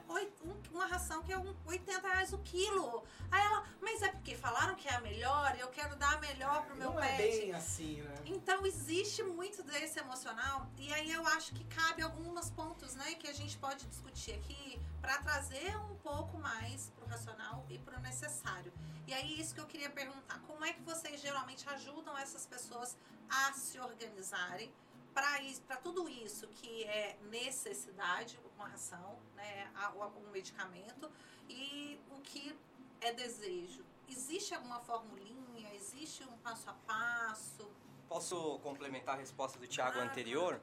uma 0.72 0.86
ração 0.86 1.22
que 1.22 1.32
é 1.32 1.38
80 1.38 2.08
reais 2.08 2.32
o 2.32 2.38
quilo? 2.38 3.04
Aí 3.30 3.44
ela, 3.44 3.64
mas 3.80 4.02
é 4.02 4.08
porque 4.08 4.34
falaram 4.34 4.74
que 4.74 4.88
é 4.88 4.94
a 4.94 5.00
melhor 5.00 5.54
e 5.56 5.60
eu 5.60 5.68
quero 5.68 5.94
dar 5.96 6.14
a 6.14 6.18
melhor 6.18 6.64
pro 6.64 6.76
meu 6.76 6.92
não 6.92 7.00
pet. 7.00 7.12
É 7.12 7.16
bem 7.16 7.52
assim, 7.52 8.00
né? 8.02 8.14
Então 8.24 8.66
existe 8.66 9.22
muito 9.22 9.62
desse 9.62 9.98
emocional 10.00 10.66
e 10.76 10.92
aí 10.92 11.12
eu 11.12 11.26
acho 11.28 11.54
que 11.54 11.64
cabe 11.64 12.02
alguns 12.02 12.50
pontos, 12.50 12.94
né, 12.94 13.14
que 13.14 13.28
a 13.28 13.32
gente 13.32 13.56
pode 13.58 13.86
discutir 13.86 14.32
aqui 14.32 14.80
para 15.00 15.18
trazer 15.18 15.76
um 15.76 15.94
pouco 15.96 16.38
mais 16.38 16.90
pro 16.96 17.06
racional 17.06 17.64
e 17.68 17.78
pro 17.78 18.00
necessário. 18.00 18.72
E 19.06 19.12
aí 19.12 19.38
isso 19.40 19.54
que 19.54 19.60
eu 19.60 19.66
queria 19.66 19.90
perguntar, 19.90 20.40
como 20.46 20.64
é 20.64 20.72
que 20.72 20.80
vocês 20.82 21.20
geralmente 21.20 21.68
ajudam 21.68 22.16
essas 22.16 22.46
pessoas 22.46 22.96
a 23.28 23.52
se 23.52 23.78
organizarem? 23.78 24.72
para 25.14 25.76
tudo 25.76 26.08
isso 26.08 26.48
que 26.48 26.82
é 26.84 27.16
necessidade, 27.30 28.36
uma 28.56 28.66
ração, 28.66 29.16
né, 29.36 29.70
um 30.16 30.30
medicamento, 30.30 31.08
e 31.48 32.00
o 32.10 32.20
que 32.20 32.58
é 33.00 33.12
desejo. 33.12 33.84
Existe 34.08 34.54
alguma 34.54 34.80
formulinha? 34.80 35.72
Existe 35.74 36.24
um 36.24 36.36
passo 36.38 36.68
a 36.68 36.72
passo? 36.72 37.70
Posso 38.08 38.58
complementar 38.58 39.14
a 39.14 39.18
resposta 39.18 39.56
do 39.56 39.68
Tiago 39.68 40.00
ah, 40.00 40.02
anterior? 40.02 40.60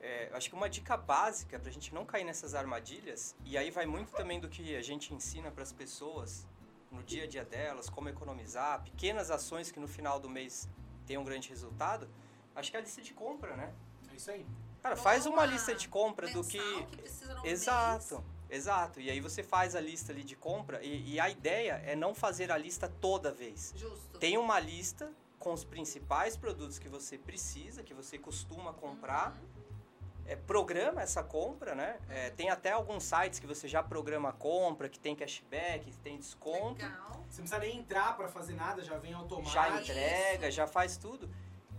É, 0.00 0.30
acho 0.34 0.48
que 0.48 0.54
uma 0.54 0.68
dica 0.68 0.96
básica 0.96 1.58
para 1.58 1.68
a 1.68 1.72
gente 1.72 1.92
não 1.92 2.06
cair 2.06 2.24
nessas 2.24 2.54
armadilhas, 2.54 3.34
e 3.44 3.58
aí 3.58 3.70
vai 3.70 3.86
muito 3.86 4.12
também 4.12 4.38
do 4.38 4.48
que 4.48 4.76
a 4.76 4.82
gente 4.82 5.12
ensina 5.12 5.50
para 5.50 5.62
as 5.62 5.72
pessoas 5.72 6.46
no 6.94 7.02
dia 7.02 7.24
a 7.24 7.26
dia 7.26 7.44
delas, 7.44 7.90
como 7.90 8.08
economizar, 8.08 8.82
pequenas 8.82 9.30
ações 9.30 9.70
que 9.70 9.78
no 9.78 9.88
final 9.88 10.18
do 10.18 10.28
mês 10.28 10.68
têm 11.06 11.18
um 11.18 11.24
grande 11.24 11.50
resultado, 11.50 12.08
Acho 12.54 12.70
que 12.70 12.76
é 12.76 12.80
a 12.80 12.82
lista 12.82 13.02
de 13.02 13.12
compra, 13.12 13.56
né? 13.56 13.72
É 14.10 14.14
isso 14.14 14.30
aí. 14.30 14.46
Cara, 14.82 14.96
faz 14.96 15.26
uma 15.26 15.44
lista 15.44 15.74
de 15.74 15.88
compra 15.88 16.28
do 16.28 16.44
que. 16.44 16.58
que 16.58 17.48
exato, 17.48 18.14
mês. 18.16 18.24
exato. 18.50 19.00
E 19.00 19.10
aí 19.10 19.20
você 19.20 19.42
faz 19.42 19.74
a 19.74 19.80
lista 19.80 20.12
ali 20.12 20.22
de 20.22 20.36
compra 20.36 20.82
e, 20.82 21.14
e, 21.14 21.20
a 21.20 21.28
ideia 21.28 21.82
é 21.84 21.96
não 21.96 22.14
fazer 22.14 22.52
a 22.52 22.58
lista 22.58 22.88
toda 23.00 23.32
vez. 23.32 23.72
Justo. 23.74 24.18
Tem 24.18 24.38
uma 24.38 24.60
lista 24.60 25.10
com 25.38 25.52
os 25.52 25.64
principais 25.64 26.36
produtos 26.36 26.78
que 26.78 26.88
você 26.88 27.18
precisa, 27.18 27.82
que 27.82 27.94
você 27.94 28.18
costuma 28.18 28.72
comprar. 28.72 29.30
Uhum. 29.30 29.53
É, 30.26 30.36
programa 30.36 31.02
essa 31.02 31.22
compra, 31.22 31.74
né? 31.74 31.98
É, 32.08 32.30
tem 32.30 32.48
até 32.48 32.72
alguns 32.72 33.02
sites 33.04 33.38
que 33.38 33.46
você 33.46 33.68
já 33.68 33.82
programa 33.82 34.30
a 34.30 34.32
compra, 34.32 34.88
que 34.88 34.98
tem 34.98 35.14
cashback, 35.14 35.90
que 35.90 35.98
tem 35.98 36.16
desconto. 36.16 36.82
Legal. 36.82 37.10
Você 37.28 37.42
não 37.42 37.48
precisa 37.48 37.58
nem 37.58 37.78
entrar 37.78 38.16
para 38.16 38.28
fazer 38.28 38.54
nada, 38.54 38.82
já 38.82 38.96
vem 38.96 39.12
automático. 39.12 39.54
Já 39.54 39.80
entrega, 39.80 40.50
já 40.50 40.66
faz 40.66 40.96
tudo. 40.96 41.28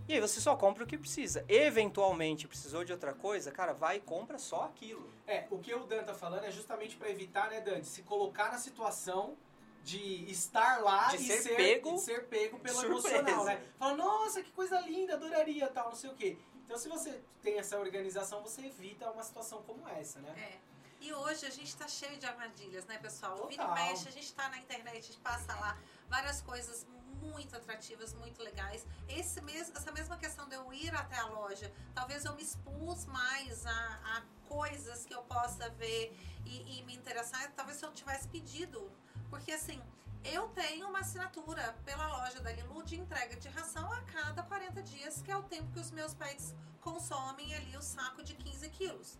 E 0.08 0.14
aí 0.14 0.20
você 0.20 0.40
só 0.40 0.54
compra 0.54 0.84
o 0.84 0.86
que 0.86 0.96
precisa. 0.96 1.44
Eventualmente 1.48 2.46
precisou 2.46 2.84
de 2.84 2.92
outra 2.92 3.12
coisa, 3.12 3.50
cara, 3.50 3.72
vai 3.72 3.96
e 3.96 4.00
compra 4.00 4.38
só 4.38 4.64
aquilo. 4.66 5.10
É, 5.26 5.46
o 5.50 5.58
que 5.58 5.74
o 5.74 5.84
Dan 5.84 6.04
tá 6.04 6.14
falando 6.14 6.44
é 6.44 6.50
justamente 6.52 6.96
para 6.96 7.10
evitar, 7.10 7.50
né, 7.50 7.60
Dan, 7.60 7.80
de 7.80 7.88
se 7.88 8.02
colocar 8.02 8.52
na 8.52 8.58
situação 8.58 9.36
de 9.82 10.30
estar 10.30 10.80
lá 10.82 11.08
De 11.08 11.16
e 11.16 11.26
ser 11.26 11.42
ser, 11.42 11.56
pego 11.56 11.94
de 11.94 12.00
ser 12.00 12.24
pego 12.26 12.58
pelo 12.58 12.76
surpresa. 12.76 13.18
emocional, 13.18 13.44
né? 13.44 13.60
Fala, 13.78 13.96
nossa, 13.96 14.42
que 14.42 14.50
coisa 14.52 14.80
linda, 14.80 15.14
adoraria, 15.14 15.66
tal, 15.68 15.88
não 15.88 15.96
sei 15.96 16.10
o 16.10 16.14
quê. 16.14 16.36
Então, 16.66 16.76
se 16.76 16.88
você 16.88 17.22
tem 17.42 17.58
essa 17.58 17.78
organização, 17.78 18.42
você 18.42 18.66
evita 18.66 19.08
uma 19.10 19.22
situação 19.22 19.62
como 19.62 19.88
essa, 19.88 20.20
né? 20.20 20.34
É. 20.36 20.58
E 21.00 21.12
hoje 21.12 21.46
a 21.46 21.50
gente 21.50 21.76
tá 21.76 21.86
cheio 21.86 22.18
de 22.18 22.26
armadilhas, 22.26 22.84
né, 22.86 22.98
pessoal? 22.98 23.34
O 23.34 23.46
Vini 23.46 23.58
Total. 23.58 23.74
Mexe, 23.74 24.08
a 24.08 24.12
gente 24.12 24.32
tá 24.34 24.48
na 24.48 24.58
internet, 24.58 24.98
a 24.98 25.00
gente 25.00 25.18
passa 25.18 25.54
lá 25.54 25.78
várias 26.08 26.40
coisas 26.40 26.84
muito 27.22 27.54
atrativas, 27.56 28.12
muito 28.14 28.42
legais. 28.42 28.84
Esse 29.08 29.40
mesmo, 29.42 29.76
essa 29.76 29.92
mesma 29.92 30.16
questão 30.16 30.48
de 30.48 30.56
eu 30.56 30.72
ir 30.72 30.92
até 30.92 31.16
a 31.16 31.26
loja, 31.26 31.72
talvez 31.94 32.24
eu 32.24 32.34
me 32.34 32.42
expus 32.42 33.06
mais 33.06 33.64
a, 33.64 34.00
a 34.16 34.22
coisas 34.48 35.06
que 35.06 35.14
eu 35.14 35.22
possa 35.22 35.70
ver 35.70 36.12
e, 36.44 36.78
e 36.78 36.82
me 36.82 36.96
interessar, 36.96 37.52
talvez 37.54 37.78
se 37.78 37.86
eu 37.86 37.92
tivesse 37.92 38.26
pedido. 38.26 38.90
Porque 39.30 39.52
assim, 39.52 39.80
eu 40.32 40.48
tenho 40.48 40.88
uma 40.88 41.00
assinatura 41.00 41.74
pela 41.84 42.06
loja 42.18 42.40
da 42.40 42.52
Lilu 42.52 42.82
de 42.82 42.96
entrega 42.96 43.36
de 43.36 43.48
ração 43.48 43.90
a 43.92 44.00
cada 44.02 44.42
40 44.42 44.82
dias, 44.82 45.22
que 45.22 45.30
é 45.30 45.36
o 45.36 45.42
tempo 45.42 45.70
que 45.72 45.80
os 45.80 45.90
meus 45.90 46.14
pets 46.14 46.54
consomem 46.80 47.54
ali 47.54 47.76
o 47.76 47.82
saco 47.82 48.22
de 48.22 48.34
15 48.34 48.68
quilos. 48.70 49.18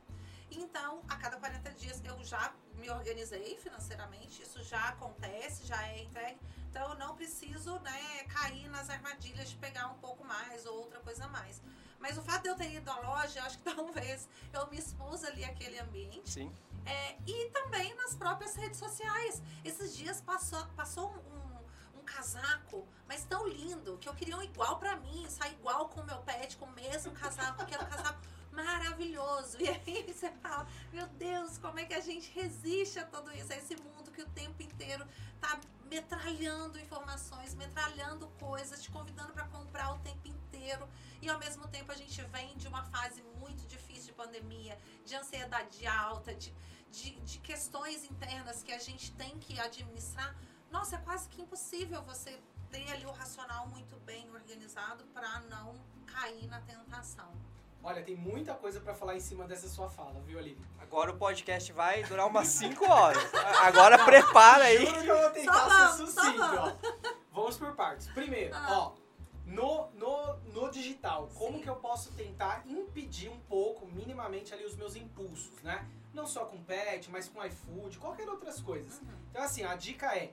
Então, 0.51 1.03
a 1.09 1.17
cada 1.17 1.37
40 1.37 1.71
dias 1.73 2.01
eu 2.05 2.23
já 2.25 2.53
me 2.75 2.89
organizei 2.91 3.57
financeiramente, 3.59 4.43
isso 4.43 4.63
já 4.63 4.89
acontece, 4.91 5.67
já 5.67 5.81
é 5.89 6.03
entregue. 6.03 6.39
Então, 6.71 6.91
eu 6.91 6.97
não 6.97 7.17
preciso 7.17 7.79
né, 7.81 8.25
cair 8.29 8.69
nas 8.69 8.89
armadilhas 8.91 9.51
de 9.51 9.57
pegar 9.57 9.89
um 9.89 9.99
pouco 9.99 10.25
mais 10.25 10.67
ou 10.67 10.79
outra 10.79 11.01
coisa 11.01 11.25
a 11.25 11.29
mais. 11.29 11.61
Mas 11.99 12.19
o 12.19 12.23
fato 12.23 12.43
de 12.43 12.49
eu 12.49 12.55
ter 12.55 12.73
ido 12.73 12.91
à 12.91 13.01
loja, 13.01 13.43
acho 13.43 13.59
que 13.59 13.65
talvez 13.75 14.29
eu 14.53 14.67
me 14.69 14.79
expus 14.79 15.25
ali 15.25 15.45
àquele 15.45 15.79
ambiente. 15.79 16.31
Sim. 16.31 16.53
É, 16.87 17.17
e 17.27 17.51
também 17.51 17.95
nas 17.97 18.15
próprias 18.15 18.55
redes 18.55 18.79
sociais. 18.79 19.43
Esses 19.65 19.97
dias 19.97 20.21
passou, 20.21 20.65
passou 20.77 21.11
um, 21.11 21.99
um, 21.99 22.05
casaco, 22.05 22.87
mas 23.09 23.25
tão 23.25 23.47
lindo, 23.49 23.99
que 23.99 24.09
eu 24.09 24.15
queria 24.15 24.37
um 24.37 24.43
igual 24.43 24.79
pra 24.79 24.97
mim, 24.97 25.29
sair 25.29 25.53
igual 25.55 25.89
com 25.89 26.01
o 26.01 26.07
meu 26.07 26.19
pet, 26.19 26.57
com 26.57 26.67
o 26.67 26.73
mesmo 26.73 27.13
casaco, 27.13 27.67
que 27.67 27.75
era 27.75 27.85
um 27.85 27.89
casaco 27.89 28.21
maravilhoso. 28.53 29.59
E 29.61 29.69
aí 29.69 30.13
você 30.13 30.31
fala, 30.31 30.67
meu 30.93 31.07
Deus, 31.09 31.59
como 31.59 31.81
é 31.81 31.85
que 31.85 31.95
a 31.95 32.01
gente 32.01 32.31
resiste 32.31 32.99
a 33.01 33.05
tudo 33.05 33.33
isso, 33.33 33.53
a 33.53 33.57
esse 33.57 33.77
mundo 33.77 34.13
que 34.13 34.23
o 34.23 34.29
tempo 34.31 34.63
inteiro 34.63 35.05
tá 35.41 35.59
metralhando 35.91 36.79
informações, 36.79 37.55
metralhando 37.55 38.29
coisas, 38.41 38.83
te 38.83 38.91
convidando 38.91 39.33
para 39.33 39.47
comprar 39.49 39.93
o 39.93 39.99
tempo 39.99 40.27
inteiro. 40.29 40.89
E 41.21 41.29
ao 41.29 41.39
mesmo 41.39 41.67
tempo 41.69 41.93
a 41.93 41.95
gente 41.95 42.21
vem 42.23 42.57
de 42.57 42.69
uma 42.69 42.85
fase 42.85 43.23
muito 43.41 43.67
difícil 43.67 44.07
de 44.07 44.13
pandemia, 44.13 44.79
de 45.05 45.15
ansiedade 45.15 45.87
alta, 45.87 46.35
de, 46.35 46.55
de, 46.97 47.11
de 47.21 47.39
questões 47.41 48.05
internas 48.05 48.63
que 48.63 48.73
a 48.73 48.79
gente 48.79 49.13
tem 49.13 49.39
que 49.39 49.59
administrar. 49.61 50.35
Nossa, 50.71 50.97
é 50.97 50.99
quase 50.99 51.29
que 51.29 51.41
impossível 51.43 52.03
você 52.03 52.39
ter 52.71 52.91
ali 52.93 53.05
o 53.07 53.11
racional 53.13 53.67
muito 53.69 53.97
bem 54.01 54.29
organizado 54.31 55.05
para 55.15 55.41
não 55.41 55.75
cair 56.07 56.47
na 56.49 56.61
tentação. 56.61 57.31
Olha, 57.83 58.03
tem 58.03 58.17
muita 58.17 58.55
coisa 58.55 58.81
pra 58.81 58.95
falar 58.95 59.15
em 59.15 59.21
cima 59.21 59.45
dessa 59.47 59.69
sua 59.69 59.89
fala, 59.89 60.19
viu, 60.27 60.39
Aline? 60.39 60.61
Agora 60.81 61.13
o 61.13 61.17
podcast 61.17 61.71
vai 61.73 62.03
durar 62.05 62.27
umas 62.27 62.49
5 62.49 62.85
horas. 62.91 63.23
Agora 63.63 64.05
prepara 64.05 64.65
aí. 64.65 64.85
Juro 64.85 65.03
que 65.03 65.09
eu 65.09 65.21
vou 65.21 65.31
tentar 65.31 65.53
Só 65.71 65.97
ser 65.97 66.07
sucinto, 66.07 66.43
ó. 66.43 66.73
Vamos 67.33 67.57
por 67.59 67.77
partes. 67.77 68.09
Primeiro, 68.09 68.55
Ah. 68.57 68.67
ó, 68.71 68.93
no, 69.45 69.89
no, 69.93 70.37
no 70.53 70.71
digital, 70.71 71.29
como 71.35 71.59
Sim. 71.59 71.63
que 71.63 71.69
eu 71.71 71.77
posso 71.77 72.11
tentar 72.13 72.65
impedir 72.67 73.29
um 73.29 73.39
pouco, 73.41 73.87
minimamente, 73.87 74.53
ali 74.53 74.65
os 74.65 74.75
meus 74.75 74.97
impulsos, 74.97 75.53
né? 75.63 75.87
Não 76.17 76.27
só 76.27 76.47
com 76.47 76.57
pet, 76.65 77.11
mas 77.11 77.29
com 77.29 77.45
iFood, 77.45 77.99
qualquer 77.99 78.27
outras 78.29 78.59
coisas. 78.63 78.95
Uhum. 79.01 79.09
Então, 79.31 79.43
assim, 79.43 79.63
a 79.65 79.75
dica 79.77 80.07
é 80.17 80.33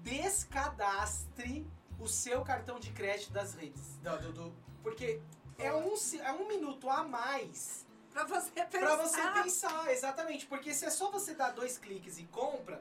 descadastre 0.00 1.66
o 1.98 2.06
seu 2.06 2.42
cartão 2.42 2.78
de 2.78 2.90
crédito 2.92 3.32
das 3.32 3.54
redes. 3.54 3.96
Do, 3.98 4.16
do- 4.18 4.32
do- 4.32 4.54
porque 4.82 5.20
é 5.58 5.72
um, 5.74 5.96
se- 5.96 6.20
é 6.20 6.30
um 6.32 6.46
minuto 6.46 6.88
a 6.88 7.02
mais 7.02 7.84
Pra 8.12 8.22
você 8.24 8.50
pensar. 8.52 8.78
Pra 8.78 8.94
você 8.96 9.20
pensar, 9.42 9.90
exatamente. 9.90 10.46
Porque 10.46 10.72
se 10.72 10.84
é 10.84 10.90
só 10.90 11.10
você 11.10 11.34
dar 11.34 11.50
dois 11.50 11.76
cliques 11.78 12.16
e 12.20 12.22
compra, 12.26 12.80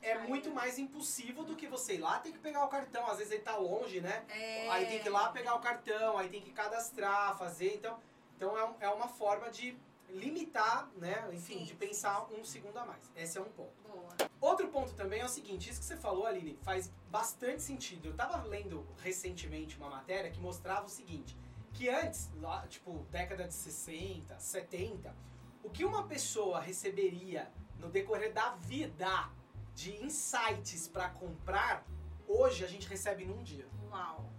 é 0.00 0.14
Ai, 0.14 0.26
muito 0.26 0.48
é. 0.48 0.52
mais 0.52 0.78
impulsivo 0.78 1.44
do 1.44 1.54
que 1.54 1.66
você 1.66 1.96
ir 1.96 1.98
lá 1.98 2.18
tem 2.20 2.32
que 2.32 2.38
pegar 2.38 2.64
o 2.64 2.68
cartão. 2.68 3.06
Às 3.06 3.18
vezes 3.18 3.34
ele 3.34 3.42
tá 3.42 3.54
longe, 3.56 4.00
né? 4.00 4.24
É... 4.30 4.70
Aí 4.70 4.86
tem 4.86 4.98
que 5.00 5.08
ir 5.08 5.10
lá 5.10 5.28
pegar 5.28 5.54
o 5.56 5.60
cartão, 5.60 6.16
aí 6.16 6.30
tem 6.30 6.40
que 6.40 6.52
cadastrar, 6.52 7.36
fazer. 7.36 7.74
Então, 7.74 8.00
então 8.34 8.56
é, 8.56 8.64
um- 8.64 8.74
é 8.80 8.88
uma 8.88 9.08
forma 9.08 9.50
de 9.50 9.76
limitar, 10.12 10.90
né? 10.96 11.28
Enfim, 11.32 11.58
Sim, 11.58 11.64
de 11.64 11.70
sim, 11.70 11.76
pensar 11.76 12.26
um 12.32 12.44
segundo 12.44 12.76
a 12.76 12.84
mais. 12.84 13.10
Esse 13.16 13.38
é 13.38 13.40
um 13.40 13.50
ponto. 13.50 13.72
Boa. 13.82 14.30
Outro 14.40 14.68
ponto 14.68 14.92
também 14.94 15.20
é 15.20 15.24
o 15.24 15.28
seguinte, 15.28 15.70
isso 15.70 15.80
que 15.80 15.86
você 15.86 15.96
falou, 15.96 16.26
Aline, 16.26 16.58
faz 16.62 16.92
bastante 17.10 17.62
sentido. 17.62 18.06
Eu 18.06 18.14
tava 18.14 18.42
lendo 18.44 18.86
recentemente 18.98 19.76
uma 19.76 19.88
matéria 19.88 20.30
que 20.30 20.40
mostrava 20.40 20.86
o 20.86 20.88
seguinte, 20.88 21.36
que 21.72 21.88
antes, 21.88 22.30
lá, 22.40 22.66
tipo, 22.66 23.06
década 23.10 23.44
de 23.44 23.54
60, 23.54 24.38
70, 24.38 25.14
o 25.62 25.70
que 25.70 25.84
uma 25.84 26.06
pessoa 26.06 26.60
receberia 26.60 27.50
no 27.78 27.88
decorrer 27.88 28.32
da 28.32 28.50
vida 28.56 29.30
de 29.74 29.96
insights 30.04 30.88
para 30.88 31.08
comprar, 31.08 31.86
hoje 32.28 32.64
a 32.64 32.68
gente 32.68 32.88
recebe 32.88 33.24
num 33.24 33.42
dia. 33.42 33.66
Uau. 33.90 34.30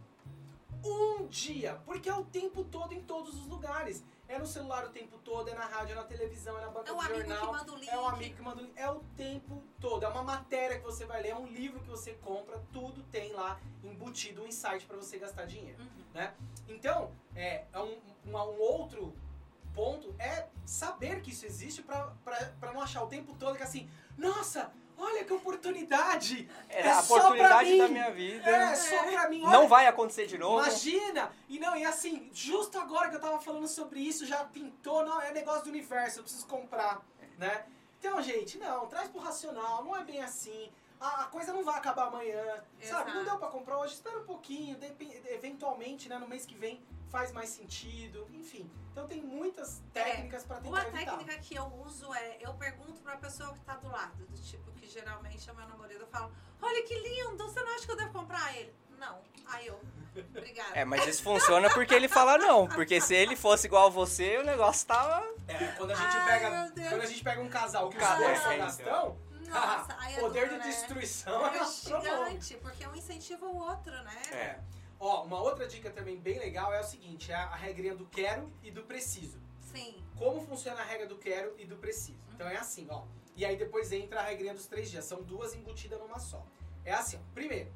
Um 0.83 1.27
dia, 1.27 1.81
porque 1.85 2.09
é 2.09 2.13
o 2.13 2.25
tempo 2.25 2.63
todo 2.65 2.93
em 2.93 3.01
todos 3.01 3.39
os 3.39 3.47
lugares. 3.47 4.03
É 4.27 4.39
no 4.39 4.47
celular 4.47 4.85
o 4.85 4.89
tempo 4.89 5.17
todo, 5.19 5.49
é 5.49 5.53
na 5.53 5.65
rádio, 5.65 5.93
é 5.93 5.95
na 5.95 6.03
televisão, 6.03 6.57
é 6.57 6.61
na 6.61 6.69
banca 6.69 6.89
É 6.89 6.93
o 6.93 6.97
de 6.97 7.05
amigo 7.05 7.29
jornal. 7.29 7.39
que 7.39 7.53
manda 7.53 7.71
o 7.71 7.75
link. 7.75 7.89
É 7.89 7.99
um 7.99 8.07
amigo 8.07 8.35
que 8.35 8.41
manda 8.41 8.61
o 8.61 8.65
link. 8.65 8.73
É 8.77 8.89
o 8.89 8.99
tempo 9.17 9.63
todo. 9.79 10.03
É 10.03 10.07
uma 10.07 10.23
matéria 10.23 10.79
que 10.79 10.85
você 10.85 11.05
vai 11.05 11.21
ler, 11.21 11.29
é 11.29 11.35
um 11.35 11.47
livro 11.47 11.79
que 11.81 11.89
você 11.89 12.13
compra, 12.13 12.61
tudo 12.71 13.03
tem 13.03 13.33
lá 13.33 13.59
embutido 13.83 14.43
um 14.43 14.47
insight 14.47 14.85
para 14.85 14.97
você 14.97 15.17
gastar 15.17 15.45
dinheiro. 15.45 15.81
Uhum. 15.81 16.27
Então, 16.67 17.11
é, 17.35 17.65
é 17.71 17.79
um, 17.79 17.97
um, 18.25 18.31
um 18.31 18.61
outro 18.61 19.13
ponto 19.73 20.13
é 20.19 20.47
saber 20.65 21.21
que 21.21 21.31
isso 21.31 21.45
existe 21.45 21.81
para 21.81 22.73
não 22.73 22.81
achar 22.81 23.03
o 23.03 23.07
tempo 23.07 23.35
todo 23.35 23.57
que 23.57 23.63
assim, 23.63 23.89
nossa, 24.17 24.71
olha 24.97 25.23
que 25.23 25.33
oportunidade! 25.33 26.49
É, 26.69 26.81
É 26.87 26.91
a 26.91 26.99
oportunidade 27.01 27.77
da 27.77 27.87
minha 27.87 28.11
vida. 28.11 28.49
É, 28.49 28.75
só 28.75 29.03
pra 29.03 29.29
mim, 29.29 29.41
olha, 29.43 29.51
Não 29.51 29.67
vai 29.67 29.87
acontecer 29.87 30.25
de 30.27 30.37
novo. 30.37 30.59
Imagina! 30.65 31.31
E 31.49 31.59
não, 31.59 31.75
e 31.75 31.85
assim, 31.85 32.29
justo 32.33 32.77
agora 32.79 33.09
que 33.09 33.15
eu 33.15 33.21
tava 33.21 33.39
falando 33.39 33.67
sobre 33.67 33.99
isso, 33.99 34.25
já 34.25 34.43
pintou, 34.45 35.05
não, 35.05 35.21
é 35.21 35.31
negócio 35.31 35.63
do 35.63 35.69
universo, 35.69 36.19
eu 36.19 36.23
preciso 36.23 36.45
comprar, 36.47 37.01
né? 37.37 37.65
Então, 37.99 38.21
gente, 38.21 38.57
não, 38.57 38.85
traz 38.87 39.09
pro 39.09 39.19
racional, 39.21 39.83
não 39.83 39.95
é 39.95 40.03
bem 40.03 40.21
assim. 40.21 40.71
A, 40.99 41.21
a 41.21 41.25
coisa 41.25 41.51
não 41.53 41.63
vai 41.63 41.77
acabar 41.77 42.07
amanhã, 42.07 42.41
sabe? 42.81 43.11
Não 43.11 43.21
Exato. 43.21 43.23
deu 43.25 43.37
pra 43.37 43.47
comprar 43.49 43.77
hoje, 43.79 43.93
espera 43.93 44.17
um 44.19 44.23
pouquinho, 44.25 44.75
depe- 44.77 45.21
eventualmente, 45.25 46.07
né, 46.09 46.17
no 46.17 46.27
mês 46.27 46.45
que 46.45 46.55
vem 46.55 46.81
faz 47.09 47.31
mais 47.31 47.49
sentido, 47.49 48.27
enfim. 48.33 48.69
Então 48.91 49.07
tem 49.07 49.21
muitas 49.21 49.81
técnicas 49.93 50.43
pra 50.43 50.57
tentar 50.57 50.69
Uma 50.69 50.81
evitar. 50.81 51.17
técnica 51.17 51.37
que 51.39 51.55
eu 51.55 51.65
uso 51.85 52.13
é, 52.13 52.37
eu 52.41 52.53
pergunto 52.55 53.01
pra 53.01 53.17
pessoa 53.17 53.53
que 53.53 53.59
tá 53.61 53.75
do 53.75 53.87
lado, 53.89 54.25
do 54.25 54.37
tipo, 54.41 54.71
geralmente 54.93 55.49
é 55.49 55.53
meu 55.53 55.67
namorado, 55.67 55.93
eu 55.99 56.07
falo, 56.07 56.31
olha 56.61 56.83
que 56.83 56.93
lindo, 56.99 57.43
você 57.43 57.59
não 57.61 57.75
acha 57.75 57.85
que 57.85 57.91
eu 57.91 57.97
devo 57.97 58.13
comprar 58.13 58.55
ele? 58.57 58.73
Não. 58.97 59.19
Aí 59.47 59.67
eu, 59.67 59.79
obrigada. 60.15 60.69
É, 60.73 60.85
mas 60.85 61.05
isso 61.07 61.23
funciona 61.23 61.69
porque 61.73 61.93
ele 61.93 62.07
fala 62.07 62.37
não. 62.37 62.67
Porque 62.67 63.01
se 63.01 63.13
ele 63.13 63.35
fosse 63.35 63.67
igual 63.67 63.87
a 63.87 63.89
você, 63.89 64.37
o 64.37 64.43
negócio 64.43 64.87
tava. 64.87 65.25
É, 65.47 65.67
quando 65.77 65.91
a 65.91 65.95
gente 65.95 66.15
Ai, 66.15 66.25
pega, 66.27 66.49
meu 66.49 66.71
Deus. 66.71 66.89
quando 66.89 67.01
a 67.01 67.05
gente 67.05 67.23
pega 67.23 67.41
um 67.41 67.49
casal 67.49 67.89
que 67.89 67.97
os 67.97 68.03
Ca- 68.03 68.15
dois 68.15 68.29
é, 68.45 68.55
então. 68.55 68.57
gastão, 68.65 69.17
Nossa, 69.49 69.97
aí 69.99 70.15
é 70.15 70.19
poder 70.21 70.47
de 70.49 70.57
né? 70.57 70.63
destruição 70.67 71.45
É 71.47 71.57
é 71.57 71.65
gigante, 71.65 72.55
porque 72.61 72.87
um 72.87 72.95
incentiva 72.95 73.45
o 73.45 73.57
outro, 73.57 73.91
né? 74.03 74.21
É. 74.31 74.59
Ó, 74.99 75.23
uma 75.23 75.41
outra 75.41 75.67
dica 75.67 75.89
também 75.89 76.17
bem 76.17 76.39
legal 76.39 76.73
é 76.73 76.79
o 76.79 76.83
seguinte, 76.83 77.29
é 77.31 77.35
a 77.35 77.55
regrinha 77.55 77.93
do 77.93 78.05
quero 78.05 78.49
e 78.63 78.71
do 78.71 78.83
preciso. 78.83 79.37
Sim. 79.59 80.01
Como 80.17 80.39
funciona 80.45 80.79
a 80.79 80.85
regra 80.85 81.07
do 81.07 81.17
quero 81.17 81.53
e 81.57 81.65
do 81.65 81.75
preciso? 81.75 82.19
Então 82.33 82.47
é 82.47 82.55
assim, 82.55 82.87
ó. 82.89 83.03
E 83.35 83.45
aí 83.45 83.55
depois 83.55 83.91
entra 83.91 84.19
a 84.19 84.23
regrinha 84.23 84.53
dos 84.53 84.67
três 84.67 84.89
dias. 84.89 85.05
São 85.05 85.21
duas 85.23 85.55
embutidas 85.55 85.99
numa 85.99 86.19
só. 86.19 86.45
É 86.85 86.93
assim, 86.93 87.17
ó. 87.17 87.33
Primeiro, 87.33 87.71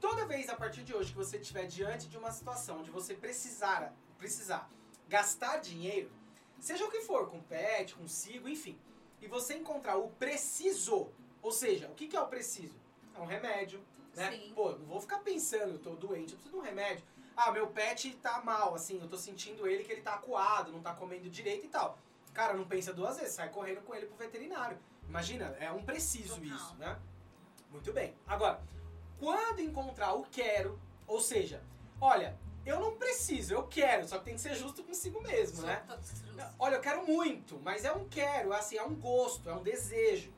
toda 0.00 0.26
vez 0.26 0.48
a 0.48 0.56
partir 0.56 0.82
de 0.82 0.94
hoje 0.94 1.10
que 1.10 1.16
você 1.16 1.38
estiver 1.38 1.66
diante 1.66 2.08
de 2.08 2.16
uma 2.16 2.30
situação 2.30 2.80
onde 2.80 2.90
você 2.90 3.14
precisar, 3.14 3.94
precisar 4.18 4.70
gastar 5.08 5.58
dinheiro, 5.58 6.10
seja 6.58 6.84
o 6.84 6.90
que 6.90 7.00
for, 7.00 7.28
com 7.28 7.40
pet, 7.40 7.94
consigo, 7.94 8.48
enfim, 8.48 8.78
e 9.20 9.26
você 9.26 9.54
encontrar 9.54 9.96
o 9.96 10.08
preciso, 10.10 11.08
ou 11.42 11.50
seja, 11.50 11.88
o 11.88 11.94
que 11.94 12.06
que 12.06 12.16
é 12.16 12.20
o 12.20 12.28
preciso? 12.28 12.78
É 13.14 13.20
um 13.20 13.26
remédio, 13.26 13.84
né? 14.14 14.30
Sim. 14.30 14.52
Pô, 14.54 14.72
não 14.72 14.86
vou 14.86 15.00
ficar 15.00 15.18
pensando, 15.18 15.74
eu 15.74 15.78
tô 15.78 15.94
doente, 15.96 16.32
eu 16.32 16.38
preciso 16.38 16.50
de 16.50 16.56
um 16.56 16.62
remédio. 16.62 17.04
Ah, 17.36 17.50
meu 17.50 17.68
pet 17.68 18.14
tá 18.16 18.40
mal, 18.42 18.74
assim, 18.74 19.00
eu 19.00 19.08
tô 19.08 19.16
sentindo 19.16 19.66
ele 19.66 19.82
que 19.82 19.92
ele 19.92 20.02
tá 20.02 20.14
acuado, 20.14 20.72
não 20.72 20.80
tá 20.80 20.94
comendo 20.94 21.28
direito 21.28 21.66
e 21.66 21.68
tal. 21.68 21.98
Cara, 22.32 22.54
não 22.54 22.66
pensa 22.66 22.92
duas 22.92 23.16
vezes, 23.16 23.34
sai 23.34 23.48
correndo 23.48 23.82
com 23.82 23.94
ele 23.94 24.06
pro 24.06 24.16
veterinário. 24.16 24.78
Imagina, 25.10 25.56
é 25.58 25.72
um 25.72 25.82
preciso 25.82 26.36
Total. 26.36 26.56
isso, 26.56 26.74
né? 26.76 26.96
Muito 27.68 27.92
bem. 27.92 28.14
Agora, 28.28 28.62
quando 29.18 29.60
encontrar 29.60 30.14
o 30.14 30.22
quero, 30.22 30.80
ou 31.04 31.20
seja, 31.20 31.60
olha, 32.00 32.38
eu 32.64 32.78
não 32.78 32.96
preciso, 32.96 33.52
eu 33.52 33.66
quero, 33.66 34.06
só 34.06 34.18
que 34.18 34.26
tem 34.26 34.34
que 34.34 34.40
ser 34.40 34.54
justo 34.54 34.84
consigo 34.84 35.20
mesmo, 35.20 35.62
né? 35.62 35.84
Olha, 36.56 36.76
eu 36.76 36.80
quero 36.80 37.04
muito, 37.04 37.58
mas 37.58 37.84
é 37.84 37.92
um 37.92 38.08
quero, 38.08 38.52
assim, 38.52 38.76
é 38.76 38.84
um 38.84 38.94
gosto, 38.94 39.50
é 39.50 39.52
um 39.52 39.64
desejo. 39.64 40.32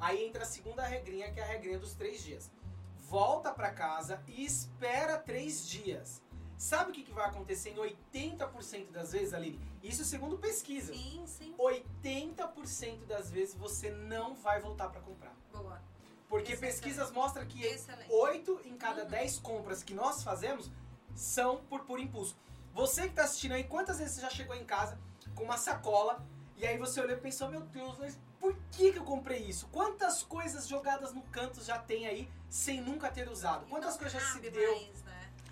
Aí 0.00 0.24
entra 0.24 0.42
a 0.42 0.46
segunda 0.46 0.82
regrinha, 0.82 1.30
que 1.30 1.38
é 1.38 1.42
a 1.42 1.46
regrinha 1.46 1.78
dos 1.78 1.94
três 1.94 2.22
dias. 2.22 2.50
Volta 2.96 3.52
pra 3.52 3.70
casa 3.70 4.22
e 4.26 4.42
espera 4.42 5.18
três 5.18 5.68
dias. 5.68 6.22
Sabe 6.56 6.90
o 6.90 6.94
que, 6.94 7.02
que 7.02 7.12
vai 7.12 7.26
acontecer 7.26 7.70
em 7.70 7.76
80% 7.76 8.90
das 8.90 9.12
vezes, 9.12 9.34
Aline? 9.34 9.60
Isso 9.82 10.04
segundo 10.04 10.38
pesquisa. 10.38 10.92
Sim, 10.94 11.24
sim. 11.26 11.54
80% 11.58 13.04
das 13.06 13.30
vezes 13.30 13.54
você 13.54 13.90
não 13.90 14.34
vai 14.34 14.60
voltar 14.60 14.88
pra 14.88 15.00
comprar. 15.00 15.34
Boa. 15.52 15.80
Porque 16.28 16.52
Excelente. 16.52 16.72
pesquisas 16.74 17.10
mostram 17.10 17.44
que 17.46 17.62
Excelente. 17.64 18.10
8 18.10 18.60
em 18.64 18.76
cada 18.76 19.02
Uhum. 19.02 19.08
10 19.08 19.38
compras 19.40 19.82
que 19.82 19.94
nós 19.94 20.22
fazemos 20.22 20.70
são 21.14 21.58
por 21.64 21.80
por 21.84 22.00
impulso. 22.00 22.36
Você 22.72 23.08
que 23.08 23.14
tá 23.14 23.24
assistindo 23.24 23.52
aí, 23.52 23.64
quantas 23.64 23.98
vezes 23.98 24.14
você 24.14 24.20
já 24.22 24.30
chegou 24.30 24.56
em 24.56 24.64
casa 24.64 24.98
com 25.34 25.44
uma 25.44 25.56
sacola 25.56 26.24
e 26.56 26.66
aí 26.66 26.76
você 26.78 27.00
olhou 27.00 27.16
e 27.16 27.20
pensou, 27.20 27.48
meu 27.48 27.60
Deus, 27.60 27.98
mas 27.98 28.18
por 28.40 28.56
que, 28.72 28.92
que 28.92 28.98
eu 28.98 29.04
comprei 29.04 29.38
isso? 29.44 29.68
Quantas 29.70 30.22
coisas 30.22 30.66
jogadas 30.66 31.12
no 31.12 31.22
canto 31.22 31.62
já 31.62 31.78
tem 31.78 32.06
aí 32.06 32.28
sem 32.48 32.80
nunca 32.80 33.10
ter 33.10 33.28
usado? 33.28 33.66
Quantas 33.66 33.96
coisas 33.96 34.20
já 34.20 34.28
se 34.32 34.40
deu? 34.50 34.72
mais, 34.74 35.02
né? 35.03 35.03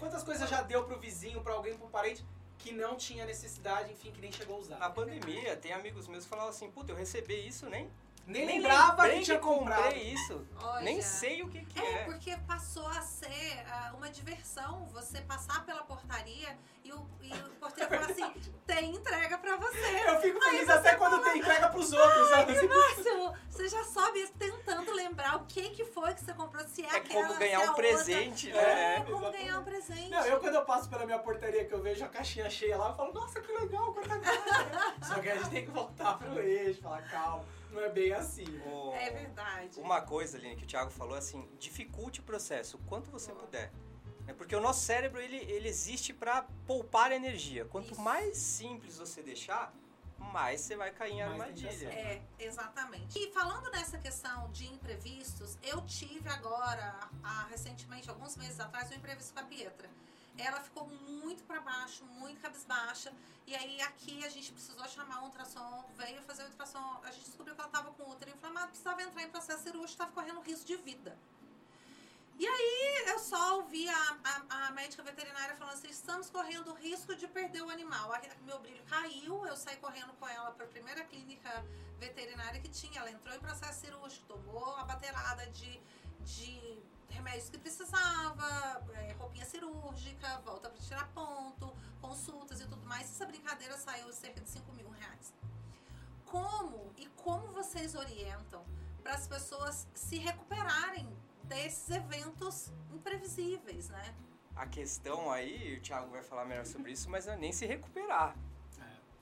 Quantas 0.03 0.25
coisas 0.25 0.51
já 0.51 0.61
deu 0.63 0.83
pro 0.83 0.99
vizinho, 0.99 1.41
pra 1.43 1.53
alguém, 1.53 1.77
pro 1.79 1.87
parente 1.87 2.25
que 2.59 2.73
não 2.73 2.97
tinha 2.97 3.25
necessidade, 3.25 3.93
enfim, 3.93 4.11
que 4.11 4.21
nem 4.21 4.33
chegou 4.33 4.57
a 4.57 4.59
usar? 4.59 4.77
Na 4.77 4.91
pandemia, 4.91 5.57
tem 5.57 5.73
amigos 5.73 6.09
meus 6.09 6.25
que 6.25 6.31
falavam 6.31 6.51
assim, 6.51 6.69
puta, 6.73 6.91
eu 6.91 6.97
recebi 6.97 7.47
isso, 7.47 7.71
nem, 7.71 7.89
Nem, 8.27 8.47
nem 8.47 8.61
lembrava 8.61 9.09
que 9.09 9.21
tinha 9.23 9.39
comprado. 9.39 9.83
comprei 9.83 10.03
isso. 10.13 10.47
Olha, 10.63 10.83
Nem 10.83 11.03
sei 11.03 11.43
o 11.43 11.49
que 11.49 11.65
que 11.65 11.81
É, 11.81 11.93
é. 11.95 12.05
porque 12.05 12.37
passou 12.47 12.87
a 12.87 13.03
ser 13.03 13.65
ah, 13.69 13.93
uma 13.97 14.09
diversão 14.11 14.87
você 14.93 15.21
passar 15.23 15.65
pela 15.67 15.83
portaria 15.83 16.57
e 16.85 16.93
o, 16.93 17.07
e 17.21 17.33
o 17.33 17.51
porteiro 17.61 17.91
falar 17.91 18.11
assim: 18.11 18.33
tem 18.67 18.95
entrega 18.95 19.39
pra 19.39 19.57
você. 19.57 20.09
Eu 20.09 20.21
fico 20.21 20.41
feliz 20.41 20.69
até 20.69 20.95
quando 20.95 21.23
tem 21.25 21.39
entrega 21.39 21.69
pros 21.69 21.93
outros, 21.93 22.29
sabe? 22.31 22.59
Que 22.59 22.67
máximo! 22.69 23.35
Você 23.51 23.69
já 23.69 23.85
sobe 23.85 24.27
tentando 24.39 24.93
lembrar 24.93 25.37
o 25.37 25.47
que, 25.47 25.71
que 25.71 25.85
foi 25.85 26.15
que 26.15 26.25
você 26.25 26.33
comprou, 26.33 26.65
se 26.67 26.83
é, 26.85 26.87
É 26.89 26.97
aquela, 26.97 27.23
como 27.23 27.33
se 27.35 27.39
ganhar 27.41 27.55
é 27.61 27.65
um 27.65 27.69
outra. 27.69 27.75
presente, 27.83 28.51
É, 28.51 28.55
né? 28.55 28.97
como 29.05 29.17
Exatamente. 29.19 29.43
ganhar 29.45 29.59
um 29.59 29.65
presente. 29.65 30.11
Não, 30.11 30.25
eu 30.27 30.41
quando 30.41 30.55
eu 30.55 30.65
passo 30.65 30.89
pela 30.89 31.05
minha 31.05 31.19
portaria 31.19 31.65
que 31.65 31.73
eu 31.73 31.83
vejo 31.83 32.05
a 32.05 32.09
caixinha 32.09 32.49
cheia 32.49 32.77
lá, 32.77 32.89
eu 32.91 32.95
falo, 32.95 33.13
nossa, 33.13 33.41
que 33.41 33.53
legal, 33.53 33.93
quanta 33.93 34.19
coisa. 34.19 34.95
Só 35.07 35.15
que 35.21 35.29
a 35.29 35.35
gente 35.37 35.51
tem 35.51 35.65
que 35.65 35.71
voltar 35.71 36.19
pro 36.19 36.39
eixo, 36.41 36.81
falar, 36.81 37.03
calma, 37.09 37.45
não 37.73 37.81
é 37.83 37.89
bem 37.89 38.13
assim. 38.13 38.45
né? 38.45 38.63
O- 38.67 38.93
É 38.95 39.11
verdade. 39.11 39.81
Uma 39.81 40.01
coisa, 40.03 40.37
Aline, 40.39 40.57
que 40.57 40.65
o 40.65 40.67
Thiago 40.67 40.91
falou 40.91 41.17
assim, 41.17 41.49
dificulte 41.59 42.21
o 42.21 42.23
processo 42.23 42.77
o 42.77 42.81
quanto 42.85 43.11
você 43.11 43.33
Boa. 43.33 43.45
puder. 43.45 43.73
É 44.29 44.33
porque 44.33 44.55
o 44.55 44.61
nosso 44.61 44.81
cérebro 44.81 45.21
ele, 45.21 45.37
ele 45.37 45.69
existe 45.69 46.13
para 46.13 46.43
poupar 46.67 47.11
energia. 47.11 47.65
Quanto 47.65 47.93
Isso. 47.93 48.01
mais 48.01 48.37
simples 48.37 48.97
você 48.99 49.21
deixar, 49.23 49.75
mais 50.17 50.61
você 50.61 50.77
vai 50.77 50.93
cair 50.93 51.15
em 51.15 51.21
Mais 51.21 51.33
armadilha. 51.33 51.89
É, 51.89 52.23
exatamente. 52.39 53.19
E 53.19 53.33
falando 53.33 53.69
nessa 53.73 53.99
questão 53.99 54.49
de 54.53 54.67
imprevistos, 54.67 55.59
eu 55.63 55.81
tive 55.83 56.29
agora, 56.29 57.09
há, 57.25 57.47
recentemente, 57.51 58.09
alguns 58.09 58.37
meses 58.37 58.61
atrás, 58.61 58.91
um 58.93 58.95
imprevisto 58.95 59.35
com 59.35 59.41
a 59.41 59.45
Pietra. 59.45 59.91
Ela 60.39 60.61
ficou 60.61 60.87
muito 60.89 61.45
pra 61.45 61.61
baixo, 61.61 62.05
muito 62.05 62.41
cabisbaixa. 62.41 63.13
E 63.47 63.55
aí 63.55 63.81
aqui 63.83 64.25
a 64.25 64.29
gente 64.29 64.53
precisou 64.53 64.87
chamar 64.89 65.21
um 65.21 65.25
ultrassom, 65.25 65.85
veio 65.97 66.23
fazer 66.23 66.45
o 66.45 66.47
ultrassom, 66.47 67.01
a 67.05 67.11
gente 67.11 67.25
descobriu 67.25 67.55
que 67.55 67.61
ela 67.61 67.69
estava 67.69 67.93
com 67.93 68.11
útero 68.11 68.31
inflamado, 68.31 68.69
precisava 68.69 69.03
entrar 69.03 69.23
em 69.23 69.31
processo 69.31 69.63
cirúrgico, 69.63 69.93
estava 69.93 70.13
correndo 70.13 70.41
risco 70.41 70.65
de 70.65 70.77
vida. 70.77 71.19
E 72.39 72.47
aí 72.47 73.05
eu 73.09 73.19
só 73.19 73.57
ouvi 73.57 73.89
a, 73.89 74.19
a, 74.25 74.67
a 74.67 74.71
médica 74.73 75.03
veterinária 75.03 75.55
falando 75.55 75.75
assim, 75.75 75.91
estamos 75.91 76.31
correndo 76.31 76.73
risco 76.73 77.15
de 77.15 77.29
perder 77.29 77.63
o 77.63 77.69
animal. 77.69 78.11
Meu 78.45 78.59
brilho 78.59 78.83
caiu, 78.85 79.47
eu 79.47 79.57
saí 79.57 79.77
correndo 79.77 80.13
com 80.15 80.27
ela 80.27 80.51
para 80.51 80.65
a 80.65 80.69
primeira 80.69 81.05
clínica 81.05 81.65
veterinária 81.99 82.61
que 82.61 82.69
tinha. 82.69 83.01
Ela 83.01 83.11
entrou 83.11 83.35
em 83.35 83.39
processo 83.39 83.81
cirúrgico, 83.81 84.25
tomou 84.27 84.77
a 84.77 84.85
baterada 84.85 85.47
de, 85.49 85.81
de 86.21 86.83
remédios 87.13 87.49
que 87.51 87.59
precisava, 87.59 88.83
é, 88.95 89.13
roupinha 89.19 89.45
cirúrgica, 89.45 90.39
volta 90.45 90.69
para 90.71 90.81
tirar 90.81 91.09
ponto, 91.13 91.75
consultas 92.01 92.61
e 92.61 92.67
tudo 92.67 92.87
mais. 92.87 93.11
Essa 93.11 93.27
brincadeira 93.27 93.77
saiu 93.77 94.13
cerca 94.13 94.41
de 94.41 94.49
5 94.51 94.73
mil 94.75 94.89
reais. 94.91 95.33
Como 96.27 96.93
e 96.97 97.07
como 97.23 97.49
vocês 97.53 97.95
orientam 97.95 98.65
para 99.03 99.15
as 99.15 99.27
pessoas 99.27 99.87
se 99.95 100.17
recuperarem 100.19 101.09
desses 101.45 101.91
eventos 101.91 102.73
imprevisíveis, 102.93 103.89
né? 103.89 104.15
A 104.55 104.67
questão 104.67 105.31
aí, 105.31 105.77
o 105.79 105.81
Thiago 105.83 106.11
vai 106.11 106.23
falar 106.23 106.45
melhor 106.45 106.67
sobre 106.67 106.93
isso, 106.93 107.09
mas 107.11 107.27
não 107.27 107.35
é 107.35 107.37
nem 107.37 107.53
se 107.53 107.67
recuperar. 107.67 108.37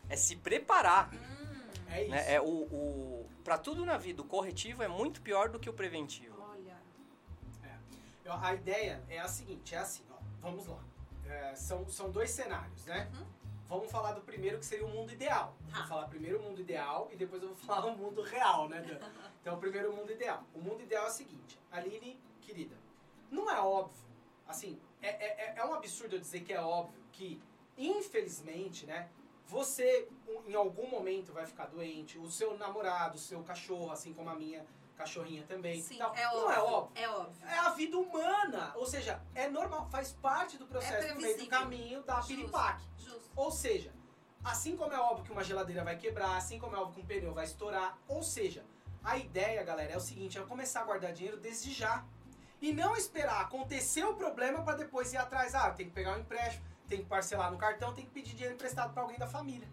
É 0.08 0.16
se 0.16 0.36
preparar. 0.36 1.12
Hum, 1.14 1.70
É 1.88 2.02
isso. 2.02 2.10
Né? 2.10 2.34
É 2.34 2.40
o, 2.40 2.44
o, 2.44 3.30
pra 3.44 3.56
tudo 3.56 3.84
na 3.84 3.96
vida, 3.96 4.22
o 4.22 4.24
corretivo 4.24 4.82
é 4.82 4.88
muito 4.88 5.22
pior 5.22 5.48
do 5.48 5.58
que 5.58 5.70
o 5.70 5.72
preventivo. 5.72 6.29
A 8.34 8.54
ideia 8.54 9.02
é 9.08 9.18
a 9.18 9.28
seguinte, 9.28 9.74
é 9.74 9.78
assim, 9.78 10.04
ó, 10.10 10.16
vamos 10.40 10.66
lá. 10.66 10.82
É, 11.26 11.54
são, 11.54 11.88
são 11.88 12.10
dois 12.10 12.30
cenários, 12.30 12.84
né? 12.86 13.10
Uhum. 13.14 13.26
Vamos 13.68 13.90
falar 13.90 14.12
do 14.12 14.20
primeiro 14.22 14.58
que 14.58 14.66
seria 14.66 14.84
o 14.84 14.90
mundo 14.90 15.12
ideal. 15.12 15.56
Tá. 15.70 15.78
Vou 15.78 15.86
falar 15.86 16.08
primeiro 16.08 16.40
o 16.40 16.42
mundo 16.42 16.60
ideal 16.60 17.08
e 17.12 17.16
depois 17.16 17.40
eu 17.42 17.48
vou 17.48 17.56
falar 17.64 17.86
o 17.86 17.96
mundo 17.96 18.22
real, 18.22 18.68
né, 18.68 18.80
Dan? 18.80 18.98
Então, 19.40 19.58
primeiro 19.58 19.90
o 19.90 19.96
mundo 19.96 20.12
ideal. 20.12 20.44
O 20.54 20.60
mundo 20.60 20.82
ideal 20.82 21.06
é 21.06 21.08
o 21.08 21.12
seguinte, 21.12 21.58
Aline, 21.72 22.20
querida, 22.42 22.76
não 23.30 23.50
é 23.50 23.58
óbvio, 23.58 24.02
assim, 24.46 24.78
é, 25.00 25.08
é, 25.08 25.44
é- 25.46 25.54
é 25.56 25.64
um 25.64 25.72
absurdo 25.72 26.16
eu 26.16 26.20
dizer 26.20 26.40
que 26.40 26.52
é 26.52 26.60
óbvio 26.60 27.00
que, 27.10 27.40
infelizmente, 27.78 28.84
né, 28.84 29.08
você 29.46 30.06
em 30.46 30.54
algum 30.54 30.88
momento 30.90 31.32
vai 31.32 31.46
ficar 31.46 31.66
doente, 31.66 32.18
o 32.18 32.30
seu 32.30 32.56
namorado, 32.58 33.16
o 33.16 33.18
seu 33.18 33.42
cachorro, 33.42 33.90
assim 33.90 34.12
como 34.12 34.28
a 34.28 34.34
minha 34.34 34.64
cachorrinha 35.00 35.42
também. 35.44 35.80
Sim, 35.82 35.98
tal. 35.98 36.14
é 36.14 36.24
não 36.24 36.36
óbvio. 36.36 36.52
é 36.52 36.60
óbvio. 36.60 36.92
É 37.04 37.08
óbvio. 37.08 37.46
É 37.48 37.58
a 37.58 37.70
vida 37.70 37.98
humana. 37.98 38.72
Ou 38.76 38.86
seja, 38.86 39.20
é 39.34 39.48
normal, 39.48 39.88
faz 39.90 40.12
parte 40.12 40.56
do 40.58 40.66
processo 40.66 41.06
É 41.06 41.14
no 41.14 41.20
meio 41.20 41.38
do 41.38 41.46
caminho 41.46 42.02
da 42.02 42.16
Justo. 42.16 42.28
piripaque. 42.28 42.84
Justo. 42.98 43.30
Ou 43.34 43.50
seja, 43.50 43.92
assim 44.44 44.76
como 44.76 44.92
é 44.92 44.98
óbvio 44.98 45.24
que 45.24 45.32
uma 45.32 45.42
geladeira 45.42 45.82
vai 45.82 45.96
quebrar, 45.96 46.36
assim 46.36 46.58
como 46.58 46.76
é 46.76 46.78
óbvio 46.78 46.94
que 46.96 47.00
um 47.00 47.06
pneu 47.06 47.32
vai 47.32 47.44
estourar, 47.44 47.98
ou 48.06 48.22
seja, 48.22 48.64
a 49.02 49.16
ideia, 49.16 49.62
galera, 49.62 49.92
é 49.92 49.96
o 49.96 50.00
seguinte, 50.00 50.38
é 50.38 50.42
começar 50.42 50.82
a 50.82 50.84
guardar 50.84 51.12
dinheiro 51.12 51.38
desde 51.38 51.72
já. 51.72 52.04
E 52.60 52.74
não 52.74 52.94
esperar 52.94 53.40
acontecer 53.40 54.04
o 54.04 54.14
problema 54.14 54.62
para 54.62 54.76
depois 54.76 55.14
ir 55.14 55.16
atrás. 55.16 55.54
Ah, 55.54 55.70
tem 55.70 55.86
que 55.86 55.92
pegar 55.92 56.14
um 56.14 56.20
empréstimo, 56.20 56.62
tem 56.86 56.98
que 56.98 57.06
parcelar 57.06 57.50
no 57.50 57.56
cartão, 57.56 57.94
tem 57.94 58.04
que 58.04 58.10
pedir 58.10 58.34
dinheiro 58.34 58.54
emprestado 58.54 58.92
para 58.92 59.02
alguém 59.02 59.18
da 59.18 59.26
família. 59.26 59.66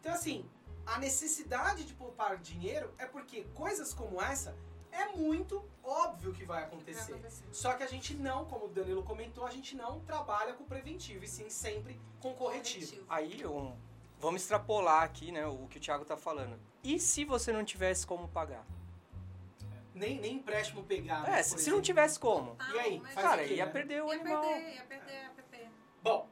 Então, 0.00 0.12
assim, 0.12 0.44
a 0.86 0.98
necessidade 0.98 1.84
de 1.84 1.92
poupar 1.94 2.36
dinheiro 2.38 2.92
é 2.98 3.06
porque 3.06 3.42
coisas 3.54 3.92
como 3.92 4.20
essa 4.22 4.56
é 4.92 5.06
muito 5.16 5.62
óbvio 5.84 6.32
que 6.32 6.44
vai 6.44 6.60
Vai 6.60 6.68
acontecer. 6.68 7.12
acontecer. 7.12 7.44
Só 7.52 7.74
que 7.74 7.82
a 7.82 7.86
gente 7.86 8.14
não, 8.14 8.44
como 8.46 8.64
o 8.66 8.68
Danilo 8.68 9.02
comentou, 9.02 9.44
a 9.46 9.50
gente 9.50 9.76
não 9.76 10.00
trabalha 10.00 10.54
com 10.54 10.64
preventivo, 10.64 11.22
e 11.24 11.28
sim 11.28 11.50
sempre 11.50 12.00
com 12.20 12.32
corretivo. 12.34 13.04
Aí, 13.08 13.44
um, 13.46 13.76
vamos 14.18 14.40
extrapolar 14.42 15.02
aqui, 15.02 15.30
né, 15.32 15.46
o 15.46 15.66
que 15.68 15.76
o 15.76 15.80
Thiago 15.80 16.04
tá 16.04 16.16
falando. 16.16 16.58
E 16.82 16.98
se 16.98 17.24
você 17.24 17.52
não 17.52 17.62
tivesse 17.64 18.06
como 18.06 18.26
pagar? 18.28 18.64
Nem, 19.94 20.18
nem 20.20 20.34
empréstimo 20.36 20.82
pegar. 20.84 21.26
É, 21.26 21.32
né, 21.32 21.42
se, 21.42 21.70
não 21.70 21.80
tivesse 21.80 22.18
como? 22.18 22.54
Ah, 22.58 22.70
E 22.74 22.78
aí, 22.80 23.00
Cara, 23.14 23.44
quê, 23.44 23.54
ia 23.54 23.66
né? 23.66 23.72
perder 23.72 24.02
o 24.02 24.12
ia 24.12 24.20
animal. 24.20 24.42
perder, 24.42 24.74
ia 24.74 24.84
perder 24.84 25.24
a 25.26 25.30
PP. 25.30 25.68
Bom, 26.02 26.28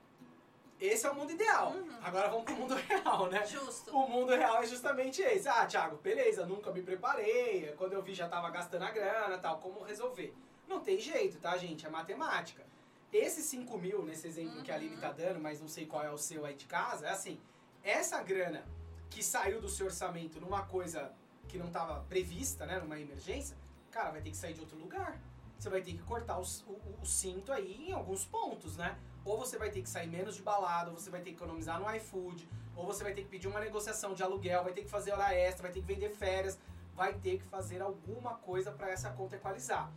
esse 0.86 1.06
é 1.06 1.10
o 1.10 1.14
mundo 1.14 1.32
ideal. 1.32 1.72
Uhum. 1.72 1.88
Agora 2.02 2.28
vamos 2.28 2.44
pro 2.44 2.54
mundo 2.56 2.74
real, 2.88 3.28
né? 3.28 3.46
Justo. 3.46 3.96
O 3.96 4.08
mundo 4.08 4.34
real 4.34 4.62
é 4.62 4.66
justamente 4.66 5.22
esse. 5.22 5.48
Ah, 5.48 5.66
Thiago, 5.66 5.96
beleza, 5.96 6.44
nunca 6.46 6.70
me 6.70 6.82
preparei. 6.82 7.72
Quando 7.76 7.92
eu 7.92 8.02
vi 8.02 8.14
já 8.14 8.28
tava 8.28 8.50
gastando 8.50 8.82
a 8.82 8.90
grana 8.90 9.38
tal. 9.38 9.58
Como 9.58 9.82
resolver? 9.84 10.34
Não 10.68 10.80
tem 10.80 10.98
jeito, 10.98 11.38
tá, 11.38 11.56
gente? 11.56 11.86
É 11.86 11.88
matemática. 11.90 12.62
Esses 13.12 13.44
5 13.46 13.78
mil, 13.78 14.02
nesse 14.04 14.26
exemplo 14.26 14.62
que 14.62 14.72
a 14.72 14.74
Aline 14.74 14.94
Uhum. 14.96 15.00
tá 15.00 15.12
dando, 15.12 15.38
mas 15.40 15.60
não 15.60 15.68
sei 15.68 15.86
qual 15.86 16.02
é 16.02 16.10
o 16.10 16.18
seu 16.18 16.44
aí 16.44 16.54
de 16.54 16.64
casa, 16.66 17.06
é 17.06 17.10
assim: 17.10 17.38
essa 17.82 18.20
grana 18.22 18.64
que 19.10 19.22
saiu 19.22 19.60
do 19.60 19.68
seu 19.68 19.86
orçamento 19.86 20.40
numa 20.40 20.62
coisa 20.66 21.12
que 21.46 21.56
não 21.58 21.70
tava 21.70 22.00
prevista, 22.08 22.66
né? 22.66 22.78
Numa 22.80 22.98
emergência, 22.98 23.56
cara, 23.92 24.10
vai 24.10 24.20
ter 24.20 24.30
que 24.30 24.36
sair 24.36 24.54
de 24.54 24.60
outro 24.60 24.76
lugar. 24.76 25.16
Você 25.56 25.68
vai 25.70 25.80
ter 25.80 25.92
que 25.92 26.02
cortar 26.02 26.38
o- 26.38 26.42
o 27.00 27.06
cinto 27.06 27.52
aí 27.52 27.90
em 27.90 27.92
alguns 27.92 28.24
pontos, 28.24 28.76
né? 28.76 28.98
Ou 29.24 29.38
você 29.38 29.56
vai 29.58 29.70
ter 29.70 29.82
que 29.82 29.88
sair 29.88 30.08
menos 30.08 30.36
de 30.36 30.42
balada, 30.42 30.90
ou 30.90 30.98
você 30.98 31.10
vai 31.10 31.20
ter 31.20 31.30
que 31.30 31.36
economizar 31.36 31.80
no 31.80 31.90
iFood, 31.96 32.48
ou 32.76 32.84
você 32.86 33.02
vai 33.02 33.14
ter 33.14 33.22
que 33.22 33.28
pedir 33.28 33.48
uma 33.48 33.60
negociação 33.60 34.14
de 34.14 34.22
aluguel, 34.22 34.64
vai 34.64 34.72
ter 34.72 34.82
que 34.82 34.90
fazer 34.90 35.12
hora 35.12 35.32
extra, 35.34 35.62
vai 35.62 35.72
ter 35.72 35.80
que 35.80 35.86
vender 35.86 36.10
férias, 36.10 36.58
vai 36.94 37.14
ter 37.14 37.38
que 37.38 37.44
fazer 37.44 37.80
alguma 37.80 38.34
coisa 38.34 38.70
para 38.70 38.90
essa 38.90 39.10
conta 39.10 39.36
equalizar. 39.36 39.90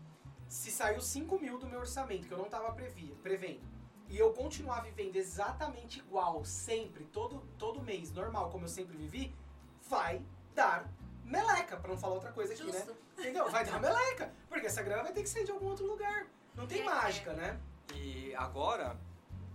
Se 0.48 0.72
saiu 0.72 1.02
5 1.02 1.40
mil 1.40 1.58
do 1.58 1.68
meu 1.68 1.80
orçamento, 1.80 2.28
que 2.28 2.34
eu 2.34 2.38
não 2.38 2.46
estava 2.46 2.72
prevendo, 2.72 3.62
e 4.10 4.18
eu 4.18 4.32
continuar 4.32 4.82
vivendo 4.82 5.18
exatamente 5.18 6.00
igual, 6.00 6.46
sempre, 6.46 7.04
todo, 7.06 7.42
todo 7.58 7.82
mês, 7.82 8.12
normal, 8.12 8.50
como 8.50 8.63
eu 8.63 8.70
sempre 8.70 8.96
vivi, 8.96 9.36
vai 9.90 10.22
dar 10.56 10.90
meleca, 11.26 11.76
para 11.76 11.90
não 11.90 11.98
falar 11.98 12.13
outra 12.13 12.32
coisa 12.32 12.54
aqui, 12.54 12.63
né? 12.63 12.72
Justo. 12.72 12.96
Entendeu? 13.20 13.50
Vai 13.50 13.66
dar 13.66 13.82
meleca, 13.82 14.32
porque 14.48 14.68
essa 14.68 14.82
grana 14.82 15.04
vai 15.04 15.12
ter 15.12 15.24
que 15.24 15.30
sair 15.30 15.44
de 15.44 15.52
algum 15.52 15.68
outro 15.68 15.86
lugar. 15.86 16.28
Não 16.56 16.66
tem 16.66 16.82
É, 16.82 16.86
mágica, 16.86 17.34
né? 17.34 17.60
E 17.94 18.34
agora, 18.36 18.94
né, 18.94 19.00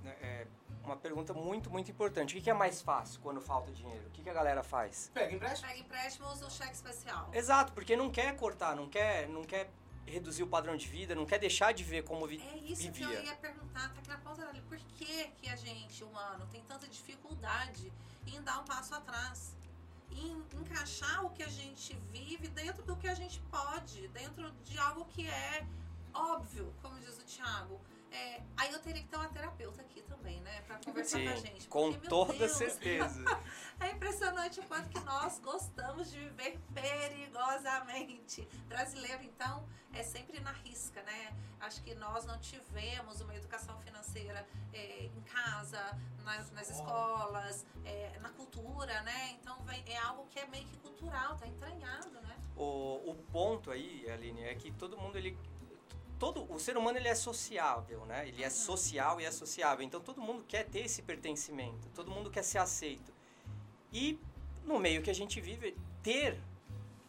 é, 0.05 0.47
uma 0.85 0.97
pergunta 0.97 1.33
muito, 1.33 1.71
muito 1.71 1.91
importante. 1.91 2.37
O 2.37 2.43
que, 2.43 2.51
é 2.51 2.55
mais 2.55 2.81
fácil 2.81 3.21
quando 3.21 3.41
falta 3.41 3.73
dinheiro? 3.73 4.07
O 4.07 4.11
que, 4.11 4.29
a 4.29 4.33
galera 4.33 4.63
faz? 4.63 5.11
Pega 5.15 5.35
empréstimo. 5.35 5.69
Pega 5.69 5.81
empréstimo 5.81 6.27
ou 6.27 6.33
usa 6.33 6.47
o 6.47 6.51
cheque 6.51 6.73
especial. 6.73 7.31
Exato, 7.33 7.73
porque 7.73 7.97
não 7.97 8.11
quer 8.11 8.37
cortar, 8.37 8.75
não 8.75 8.89
quer, 8.89 9.29
não 9.29 9.45
quer 9.45 9.71
reduzir 10.07 10.43
o 10.43 10.47
padrão 10.47 10.77
de 10.77 10.89
vida, 10.89 11.15
não 11.15 11.25
quer 11.25 11.39
deixar 11.39 11.73
de 11.73 11.85
ver 11.85 12.03
como 12.03 12.27
vi 12.27 12.41
É 12.41 12.57
isso 12.59 12.83
que 12.83 13.03
eu 13.03 13.09
vivia. 13.09 13.23
ia 13.23 13.37
perguntar, 13.37 13.93
tá 13.93 13.99
aqui 13.99 14.09
na 14.09 14.19
ponta 14.19 14.45
dali. 14.45 14.61
Por 14.63 14.79
que, 14.79 15.29
que 15.41 15.49
a 15.49 15.57
gente, 15.57 16.03
humano, 16.03 16.47
tem 16.51 16.63
tanta 16.63 16.89
dificuldade 16.89 17.93
em 18.27 18.43
dar 18.43 18.61
um 18.61 18.65
passo 18.65 18.95
atrás? 18.95 19.55
Em 20.11 20.45
encaixar 20.61 21.25
o 21.25 21.31
que 21.31 21.43
a 21.43 21.49
gente 21.49 21.95
vive 22.11 22.49
dentro 22.49 22.83
do 22.83 22.97
que 22.97 23.09
a 23.09 23.15
gente 23.15 23.41
pode, 23.51 24.09
dentro 24.09 24.51
de 24.65 24.79
algo 24.79 25.07
que 25.07 25.27
é 25.27 25.65
óbvio, 26.13 26.73
como 26.83 26.99
diz 27.01 27.19
o 27.19 27.23
Thiago. 27.23 27.81
É, 28.13 28.43
aí 28.59 28.71
eu 28.73 28.79
teria 28.81 29.03
que 29.03 29.09
ter 29.09 29.17
uma 29.17 29.29
terapeuta 29.29 29.81
aqui 29.81 30.03
também, 30.03 30.41
né? 30.43 30.61
Pra 30.67 30.79
conversar 30.85 31.19
com 31.21 31.29
a 31.29 31.37
Sim, 31.37 31.47
gente. 31.47 31.69
com 31.69 31.93
porque, 31.93 32.01
meu 32.01 32.09
toda 32.11 32.35
Deus, 32.35 32.53
certeza. 32.53 33.25
É 33.81 33.91
impressionante 33.91 34.61
o 34.61 34.63
quanto 34.65 34.89
que 34.91 35.01
nós 35.01 35.41
gostamos 35.41 36.13
de 36.13 36.19
viver 36.21 36.57
perigosamente. 36.73 38.47
Brasileiro, 38.69 39.25
então, 39.25 39.67
é 39.93 40.05
sempre 40.05 40.39
na 40.39 40.53
risca, 40.53 41.03
né? 41.03 41.37
Acho 41.59 41.83
que 41.83 41.93
nós 41.97 42.25
não 42.25 42.39
tivemos 42.39 43.21
uma 43.21 43.35
educação 43.35 43.77
financeira 43.81 44.47
é, 44.73 45.07
em 45.07 45.21
casa, 45.23 45.99
nas, 46.23 46.51
nas 46.53 46.71
escolas, 46.71 47.67
é, 47.85 48.19
na 48.21 48.29
cultura, 48.31 49.03
né? 49.03 49.33
Então, 49.41 49.57
vem, 49.65 49.83
é 49.87 49.97
algo 49.99 50.27
que 50.27 50.39
é 50.39 50.47
meio 50.47 50.65
que 50.67 50.77
cultural, 50.77 51.37
tá 51.37 51.49
entranhado, 51.49 52.21
né? 52.21 52.37
O, 52.57 53.11
o 53.11 53.15
ponto 53.33 53.71
aí, 53.71 54.09
Aline, 54.11 54.45
é 54.45 54.55
que 54.55 54.71
todo 54.71 54.97
mundo 54.97 55.17
ele 55.19 55.37
todo 56.23 56.47
o 56.55 56.57
ser 56.57 56.77
humano 56.77 56.97
ele 56.99 57.09
é 57.09 57.17
sociável, 57.17 58.07
né? 58.07 58.29
Ele 58.29 58.45
é 58.45 58.49
social 58.49 59.21
e 59.21 59.25
é 59.25 59.31
sociável. 59.33 59.85
Então 59.85 60.01
todo 60.01 60.21
mundo 60.21 60.45
quer 60.47 60.65
ter 60.65 60.85
esse 60.85 61.03
pertencimento, 61.03 61.89
todo 61.97 62.13
mundo 62.13 62.31
quer 62.31 62.45
ser 62.45 62.59
aceito. 62.59 63.13
E 63.93 64.21
no 64.65 64.79
meio 64.79 65.03
que 65.03 65.11
a 65.11 65.13
gente 65.13 65.41
vive, 65.41 65.77
ter 66.01 66.39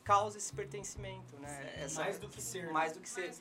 causa 0.03 0.39
esse 0.39 0.51
pertencimento, 0.51 1.37
né? 1.37 1.47
Sim. 1.47 1.81
Essa- 1.83 2.01
Mais 2.01 2.17
do 2.17 2.27
que 2.27 2.41
ser. 2.41 2.71
mais 2.71 2.93
do 2.93 2.99
que 3.01 3.07
ser. 3.07 3.31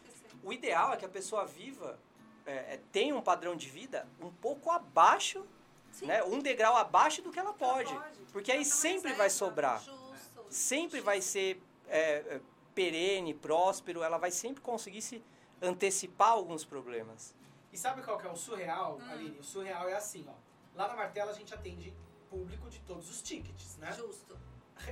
O 0.42 0.52
ideal 0.52 0.92
é 0.92 0.96
que 0.98 1.06
a 1.06 1.08
pessoa 1.08 1.46
viva, 1.46 1.98
é, 2.44 2.74
é, 2.74 2.80
tenha 2.92 3.16
um 3.16 3.22
padrão 3.22 3.56
de 3.56 3.70
vida 3.70 4.06
um 4.20 4.30
pouco 4.30 4.70
abaixo, 4.70 5.42
Sim, 5.90 6.04
né? 6.04 6.22
Um 6.22 6.40
degrau 6.40 6.76
abaixo 6.76 7.22
do 7.22 7.30
que 7.32 7.38
ela 7.38 7.54
que 7.54 7.64
ela 7.64 7.72
pode. 7.76 7.94
pode. 7.94 8.18
Porque 8.30 8.52
aí 8.52 8.62
sempre 8.66 9.12
reserva, 9.12 9.16
vai 9.16 9.30
sobrar. 9.30 9.82
Justo. 9.82 10.44
sempre 10.50 11.00
vai 11.00 11.22
ser 11.22 11.62
é, 11.88 12.00
é, 12.34 12.40
perene, 12.74 13.32
próspero, 13.32 14.02
ela 14.02 14.18
vai 14.18 14.30
sempre 14.30 14.60
conseguir 14.60 15.00
se 15.00 15.22
antecipar 15.62 16.30
alguns 16.30 16.64
problemas. 16.64 17.34
E 17.72 17.78
sabe 17.78 18.02
qual 18.02 18.18
que 18.18 18.26
é 18.26 18.30
o 18.30 18.36
surreal, 18.36 18.98
Hum. 18.98 19.10
Aline? 19.10 19.38
O 19.38 19.44
surreal 19.44 19.88
é 19.88 19.94
assim, 19.94 20.26
ó. 20.28 20.34
Lá 20.74 20.88
na 20.88 20.94
Martela 20.96 21.30
a 21.30 21.34
gente 21.34 21.54
atende 21.54 21.94
público 22.28 22.68
de 22.68 22.80
todos 22.80 23.08
os 23.08 23.22
tickets, 23.22 23.76
né? 23.78 23.92
Justo. 23.92 24.36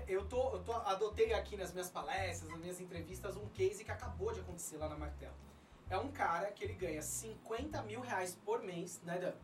Eu 0.07 0.25
tô, 0.27 0.53
eu 0.53 0.63
tô 0.63 0.73
adotei 0.73 1.33
aqui 1.33 1.57
nas 1.57 1.73
minhas 1.73 1.91
palestras, 1.91 2.49
nas 2.51 2.61
minhas 2.61 2.81
entrevistas, 2.81 3.37
um 3.37 3.49
case 3.49 3.83
que 3.85 3.91
acabou 3.91 4.33
de 4.33 4.41
acontecer 4.41 4.77
lá 4.77 4.89
na 4.89 4.97
Martela. 4.97 5.35
É 5.89 5.99
um 5.99 6.13
cara 6.13 6.53
que 6.53 6.63
ele 6.63 6.75
ganha 6.75 7.03
50 7.03 7.83
mil 7.83 8.01
reais 8.01 8.37
por 8.45 8.63
mês, 8.63 9.01
né, 9.03 9.19
Dan? 9.19 9.35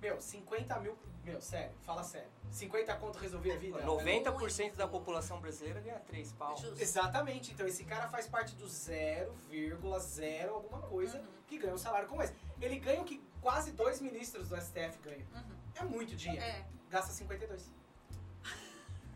Meu, 0.00 0.20
50 0.20 0.78
mil. 0.80 0.96
Meu, 1.24 1.40
sério, 1.40 1.74
fala 1.82 2.02
sério. 2.02 2.28
50 2.50 2.94
conto 2.96 3.18
resolver 3.18 3.52
a 3.52 3.56
vida? 3.56 3.82
90% 3.84 4.76
da 4.76 4.88
população 4.88 5.40
brasileira 5.40 5.80
ganha 5.80 5.98
3 6.00 6.32
pau. 6.32 6.56
Justo. 6.56 6.80
Exatamente, 6.80 7.52
então 7.52 7.66
esse 7.66 7.84
cara 7.84 8.08
faz 8.08 8.26
parte 8.26 8.54
do 8.56 8.66
0,0 8.66 10.48
alguma 10.48 10.80
coisa 10.82 11.18
Uhum. 11.18 11.26
que 11.46 11.58
ganha 11.58 11.74
um 11.74 11.78
salário 11.78 12.08
como 12.08 12.22
esse. 12.22 12.32
Ele 12.60 12.78
ganha 12.78 13.00
o 13.02 13.04
que 13.04 13.22
quase 13.42 13.72
dois 13.72 14.00
ministros 14.00 14.48
do 14.48 14.56
STF 14.56 14.98
ganham. 15.02 15.26
Uhum. 15.34 15.56
É 15.74 15.84
muito 15.84 16.16
dinheiro. 16.16 16.42
É. 16.44 16.64
Gasta 16.88 17.12
52. 17.12 17.70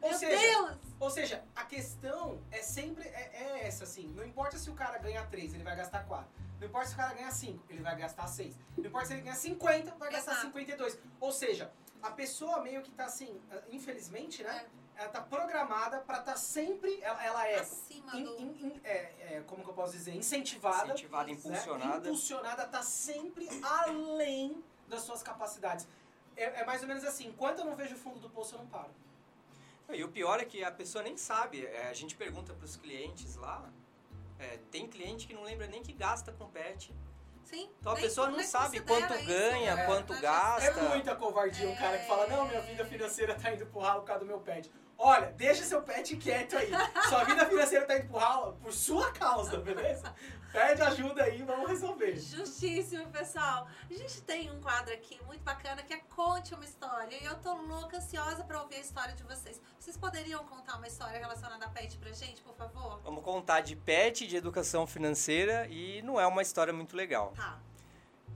Ou 0.00 0.10
Meu 0.10 0.18
seja, 0.18 0.40
Deus! 0.40 0.76
ou 0.98 1.10
seja, 1.10 1.44
a 1.54 1.64
questão 1.64 2.40
é 2.50 2.60
sempre 2.60 3.06
é, 3.08 3.30
é 3.34 3.66
essa, 3.68 3.84
assim. 3.84 4.08
Não 4.16 4.24
importa 4.24 4.58
se 4.58 4.68
o 4.68 4.74
cara 4.74 4.98
ganha 4.98 5.24
3, 5.26 5.54
ele 5.54 5.62
vai 5.62 5.76
gastar 5.76 6.04
4. 6.06 6.26
Não 6.62 6.68
importa 6.68 6.86
se 6.86 6.94
o 6.94 6.96
cara 6.96 7.12
ganha 7.12 7.30
5, 7.32 7.64
ele 7.68 7.82
vai 7.82 7.96
gastar 7.96 8.28
6. 8.28 8.56
Não 8.78 8.86
importa 8.86 9.08
se 9.08 9.14
ele 9.14 9.22
ganha 9.22 9.34
50, 9.34 9.90
vai 9.96 10.12
gastar 10.12 10.30
Exato. 10.30 10.46
52. 10.46 10.96
Ou 11.18 11.32
seja, 11.32 11.72
a 12.00 12.10
pessoa 12.12 12.62
meio 12.62 12.82
que 12.82 12.90
tá 12.92 13.06
assim, 13.06 13.40
infelizmente, 13.68 14.44
né? 14.44 14.64
É. 14.96 15.02
Ela 15.02 15.08
tá 15.08 15.20
programada 15.22 15.98
pra 15.98 16.20
estar 16.20 16.36
sempre. 16.36 17.00
Ela, 17.02 17.24
ela 17.24 17.48
é, 17.48 17.58
Acima 17.58 18.14
in- 18.16 18.22
do. 18.24 18.36
in- 18.40 18.66
in- 18.66 18.80
é, 18.84 18.94
é, 19.38 19.42
Como 19.44 19.64
que 19.64 19.70
eu 19.70 19.74
posso 19.74 19.92
dizer? 19.94 20.14
Incentivada. 20.14 20.84
Incentivada, 20.84 21.24
né? 21.26 21.32
impulsionada. 21.32 21.96
Impulsionada 22.08 22.66
tá 22.68 22.82
sempre 22.82 23.48
além 23.60 24.62
das 24.86 25.02
suas 25.02 25.20
capacidades. 25.20 25.88
É, 26.36 26.60
é 26.60 26.64
mais 26.64 26.80
ou 26.82 26.86
menos 26.86 27.02
assim: 27.04 27.26
enquanto 27.26 27.58
eu 27.58 27.64
não 27.64 27.74
vejo 27.74 27.96
o 27.96 27.98
fundo 27.98 28.20
do 28.20 28.30
poço, 28.30 28.54
eu 28.54 28.60
não 28.60 28.66
paro. 28.68 28.90
E 29.90 30.04
o 30.04 30.08
pior 30.08 30.38
é 30.38 30.44
que 30.44 30.62
a 30.62 30.70
pessoa 30.70 31.02
nem 31.02 31.16
sabe. 31.16 31.66
É, 31.66 31.88
a 31.88 31.92
gente 31.92 32.14
pergunta 32.14 32.54
para 32.54 32.64
os 32.64 32.76
clientes 32.76 33.34
lá. 33.34 33.68
É, 34.42 34.58
tem 34.70 34.86
cliente 34.88 35.26
que 35.26 35.34
não 35.34 35.42
lembra 35.42 35.66
nem 35.66 35.82
que 35.82 35.92
gasta 35.92 36.32
com 36.32 36.46
pet. 36.48 36.94
Sim. 37.44 37.68
Então 37.80 37.92
a 37.92 37.94
nem- 37.94 38.04
pessoa 38.04 38.28
não 38.28 38.36
nem 38.36 38.46
sabe 38.46 38.80
quanto 38.80 39.14
isso, 39.14 39.26
ganha, 39.26 39.74
né? 39.76 39.86
quanto 39.86 40.12
Na 40.14 40.20
gasta. 40.20 40.70
É 40.80 40.88
muita 40.88 41.14
covardia 41.16 41.68
um 41.68 41.76
cara 41.76 41.98
que 41.98 42.06
fala: 42.06 42.26
não, 42.26 42.46
minha 42.48 42.60
vida 42.62 42.84
financeira 42.84 43.34
tá 43.34 43.52
indo 43.52 43.66
pro 43.66 43.80
ralo 43.80 44.00
por 44.00 44.06
causa 44.06 44.20
do 44.20 44.26
meu 44.26 44.40
pet. 44.40 44.70
Olha, 45.04 45.32
deixa 45.32 45.64
seu 45.64 45.82
pet 45.82 46.16
quieto 46.16 46.56
aí. 46.56 46.70
Sua 47.08 47.24
vida 47.24 47.44
financeira 47.44 47.84
tá 47.84 47.96
indo 47.98 48.06
pro 48.06 48.18
ralo 48.18 48.52
por 48.62 48.72
sua 48.72 49.10
causa, 49.10 49.56
beleza? 49.56 50.14
Pede 50.52 50.80
ajuda 50.80 51.24
aí, 51.24 51.42
vamos 51.42 51.68
resolver. 51.68 52.16
Justíssimo, 52.16 53.08
pessoal. 53.08 53.66
A 53.90 53.94
gente 53.94 54.22
tem 54.22 54.48
um 54.52 54.60
quadro 54.60 54.94
aqui 54.94 55.20
muito 55.26 55.42
bacana 55.42 55.82
que 55.82 55.92
é 55.92 55.98
Conte 56.14 56.54
uma 56.54 56.64
História. 56.64 57.20
E 57.20 57.24
eu 57.24 57.34
tô 57.40 57.52
louca, 57.52 57.96
ansiosa 57.96 58.44
pra 58.44 58.62
ouvir 58.62 58.76
a 58.76 58.78
história 58.78 59.12
de 59.16 59.24
vocês. 59.24 59.60
Vocês 59.76 59.96
poderiam 59.96 60.44
contar 60.44 60.76
uma 60.76 60.86
história 60.86 61.18
relacionada 61.18 61.66
a 61.66 61.68
pet 61.70 61.98
pra 61.98 62.12
gente, 62.12 62.40
por 62.40 62.54
favor? 62.54 63.00
Vamos 63.02 63.24
contar 63.24 63.60
de 63.60 63.74
pet, 63.74 64.24
de 64.24 64.36
educação 64.36 64.86
financeira 64.86 65.66
e 65.66 66.00
não 66.02 66.20
é 66.20 66.28
uma 66.28 66.42
história 66.42 66.72
muito 66.72 66.94
legal. 66.94 67.32
Tá. 67.34 67.58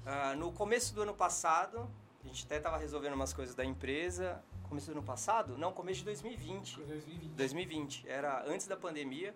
Ah, 0.04 0.34
no 0.34 0.50
começo 0.50 0.92
do 0.92 1.02
ano 1.02 1.14
passado, 1.14 1.88
a 2.24 2.26
gente 2.26 2.44
até 2.44 2.56
estava 2.56 2.76
resolvendo 2.76 3.14
umas 3.14 3.32
coisas 3.32 3.54
da 3.54 3.64
empresa. 3.64 4.42
Começo 4.68 4.86
do 4.86 4.92
ano 4.92 5.02
passado? 5.02 5.56
Não, 5.56 5.72
começo 5.72 6.00
de 6.00 6.06
2020. 6.06 6.76
2020. 6.80 7.30
2020, 7.30 8.08
era 8.08 8.44
antes 8.46 8.66
da 8.66 8.76
pandemia. 8.76 9.34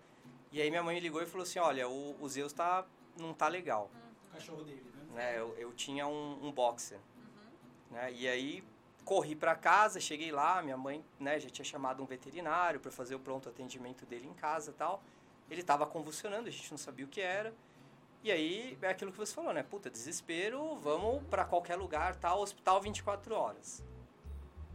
E 0.51 0.61
aí 0.61 0.69
minha 0.71 0.83
mãe 0.83 0.99
ligou 0.99 1.23
e 1.23 1.27
falou 1.27 1.45
assim, 1.45 1.61
olha, 1.61 1.89
o, 1.89 2.17
o 2.21 2.29
Zeus 2.29 2.53
tá, 2.53 2.85
não 3.17 3.33
tá 3.33 3.47
legal. 3.47 3.91
O 4.29 4.35
cachorro 4.35 4.65
dele, 4.65 4.85
né? 4.95 5.15
Né? 5.15 5.39
Eu, 5.39 5.55
eu 5.57 5.73
tinha 5.73 6.07
um, 6.07 6.47
um 6.47 6.51
boxer. 6.51 6.99
Uhum. 6.99 7.97
Né? 7.97 8.13
E 8.13 8.29
aí 8.29 8.65
corri 9.05 9.37
para 9.37 9.55
casa, 9.55 10.01
cheguei 10.01 10.33
lá, 10.33 10.61
minha 10.63 10.77
mãe 10.77 11.05
né, 11.19 11.39
já 11.39 11.49
tinha 11.49 11.65
chamado 11.65 12.03
um 12.03 12.07
veterinário 12.07 12.81
para 12.81 12.91
fazer 12.91 13.15
o 13.15 13.21
pronto 13.21 13.49
atendimento 13.49 14.05
dele 14.07 14.27
em 14.27 14.35
casa 14.35 14.75
tal. 14.77 15.03
Ele 15.49 15.61
estava 15.61 15.87
convulsionando, 15.87 16.49
a 16.49 16.53
gente 16.53 16.71
não 16.71 16.79
sabia 16.79 17.05
o 17.05 17.09
que 17.09 17.21
era. 17.21 17.55
E 18.23 18.31
aí 18.31 18.77
é 18.83 18.89
aquilo 18.89 19.13
que 19.13 19.19
você 19.19 19.35
falou, 19.35 19.53
né? 19.53 19.63
Puta, 19.63 19.89
desespero, 19.89 20.77
vamos 20.77 21.23
para 21.29 21.45
qualquer 21.45 21.77
lugar, 21.77 22.17
tal, 22.17 22.41
hospital 22.41 22.81
24 22.81 23.35
horas. 23.35 23.83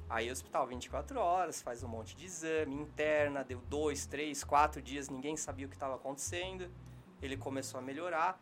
Aí 0.09 0.31
hospital 0.31 0.67
24 0.67 1.19
horas, 1.19 1.61
faz 1.61 1.83
um 1.83 1.87
monte 1.87 2.15
de 2.15 2.25
exame, 2.25 2.75
interna, 2.75 3.43
deu 3.43 3.59
dois, 3.61 4.05
três, 4.05 4.43
quatro 4.43 4.81
dias, 4.81 5.09
ninguém 5.09 5.35
sabia 5.35 5.65
o 5.65 5.69
que 5.69 5.75
estava 5.75 5.95
acontecendo. 5.95 6.69
Ele 7.21 7.35
começou 7.35 7.79
a 7.79 7.83
melhorar. 7.83 8.39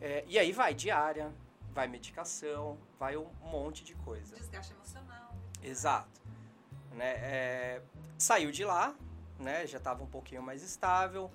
É, 0.00 0.24
e 0.26 0.38
aí 0.38 0.52
vai 0.52 0.74
diária, 0.74 1.32
vai 1.72 1.86
medicação, 1.86 2.78
vai 2.98 3.16
um 3.16 3.28
monte 3.42 3.84
de 3.84 3.94
coisa. 3.96 4.36
Desgaste 4.36 4.72
emocional. 4.72 5.34
Exato. 5.62 6.22
Né? 6.92 7.12
É, 7.16 7.82
saiu 8.16 8.50
de 8.50 8.64
lá, 8.64 8.94
né? 9.38 9.66
já 9.66 9.78
estava 9.78 10.02
um 10.02 10.06
pouquinho 10.06 10.42
mais 10.42 10.62
estável. 10.62 11.30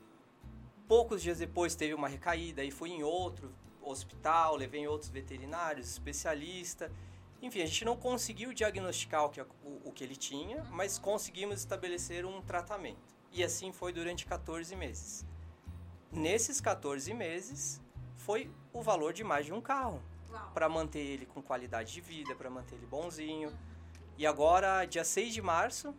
Poucos 0.88 1.22
dias 1.22 1.38
depois 1.38 1.76
teve 1.76 1.94
uma 1.94 2.08
recaída, 2.08 2.64
aí 2.64 2.72
fui 2.72 2.90
em 2.90 3.04
outro 3.04 3.54
hospital, 3.80 4.56
levei 4.56 4.82
em 4.82 4.88
outros 4.88 5.12
veterinários, 5.12 5.88
especialista. 5.90 6.92
Enfim, 7.42 7.62
a 7.62 7.66
gente 7.66 7.86
não 7.86 7.96
conseguiu 7.96 8.54
diagnosticar 8.54 9.26
o 9.26 9.30
que, 9.30 9.42
o, 9.42 9.46
o 9.86 9.92
que 9.92 10.04
ele 10.04 10.16
tinha, 10.16 10.64
mas 10.72 10.98
conseguimos 10.98 11.60
estabelecer 11.60 12.26
um 12.26 12.42
tratamento. 12.42 13.16
E 13.32 13.44
assim 13.44 13.72
foi 13.72 13.94
durante 13.94 14.26
14 14.26 14.76
meses. 14.76 15.26
Nesses 16.12 16.60
14 16.60 17.14
meses, 17.14 17.82
foi 18.18 18.52
o 18.74 18.82
valor 18.82 19.14
de 19.14 19.24
mais 19.24 19.46
de 19.46 19.54
um 19.54 19.62
carro 19.62 20.02
para 20.54 20.68
manter 20.68 21.00
ele 21.00 21.26
com 21.26 21.42
qualidade 21.42 21.94
de 21.94 22.02
vida, 22.02 22.36
para 22.36 22.50
manter 22.50 22.76
ele 22.76 22.86
bonzinho. 22.86 23.58
E 24.18 24.28
agora, 24.28 24.86
dia 24.86 25.04
6 25.04 25.34
de 25.34 25.42
março, 25.42 25.96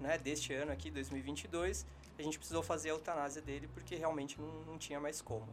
né, 0.00 0.16
deste 0.16 0.52
ano 0.52 0.72
aqui, 0.72 0.90
2022, 0.90 1.86
a 2.18 2.22
gente 2.22 2.38
precisou 2.38 2.62
fazer 2.62 2.90
a 2.90 2.92
eutanásia 2.92 3.42
dele 3.42 3.68
porque 3.68 3.96
realmente 3.96 4.40
não, 4.40 4.62
não 4.64 4.78
tinha 4.78 5.00
mais 5.00 5.20
como. 5.20 5.48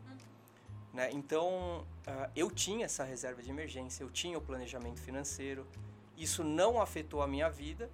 Né? 0.93 1.09
Então, 1.11 1.85
ah, 2.05 2.29
eu 2.35 2.51
tinha 2.51 2.85
essa 2.85 3.03
reserva 3.03 3.41
de 3.41 3.49
emergência, 3.49 4.03
eu 4.03 4.11
tinha 4.11 4.37
o 4.37 4.41
planejamento 4.41 5.01
financeiro, 5.01 5.65
isso 6.15 6.43
não 6.43 6.79
afetou 6.79 7.21
a 7.23 7.27
minha 7.27 7.49
vida, 7.49 7.89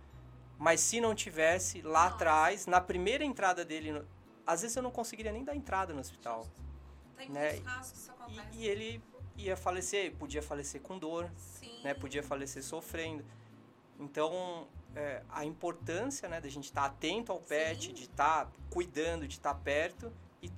mas 0.58 0.82
se 0.82 1.00
não 1.00 1.16
tivesse 1.16 1.82
lá 1.82 2.04
Nossa. 2.04 2.16
atrás, 2.16 2.66
na 2.66 2.82
primeira 2.82 3.24
entrada 3.24 3.64
dele, 3.64 3.94
no- 3.94 4.06
às 4.46 4.62
vezes 4.62 4.76
eu 4.76 4.84
não 4.84 4.92
conseguiria 4.92 5.32
nem 5.32 5.46
dar 5.46 5.56
entrada 5.56 5.94
no 5.94 6.02
hospital. 6.02 6.46
Tem 7.16 7.30
né? 7.30 7.52
muitos 7.54 7.74
casos 7.74 7.92
que 7.94 7.98
isso 8.00 8.12
acontece. 8.12 8.48
E, 8.52 8.64
e 8.64 8.68
ele 8.68 9.02
ia 9.38 9.56
falecer, 9.56 10.14
podia 10.16 10.42
falecer 10.42 10.82
com 10.82 10.98
dor, 11.00 11.32
né? 11.84 11.94
Podia 11.94 12.22
falecer 12.22 12.62
sofrendo. 12.62 13.24
Então, 13.98 14.68
é, 14.96 15.24
a 15.30 15.46
importância, 15.46 16.28
né, 16.28 16.42
da 16.42 16.50
gente 16.50 16.66
estar 16.66 16.86
atento 16.86 17.32
ao 17.32 17.40
pet, 17.40 17.88
Sim. 17.88 17.94
de 17.94 18.04
estar 18.04 18.52
cuidando, 18.70 19.26
de 19.28 19.36
estar 19.36 19.54
perto 19.54 20.12
e, 20.42 20.50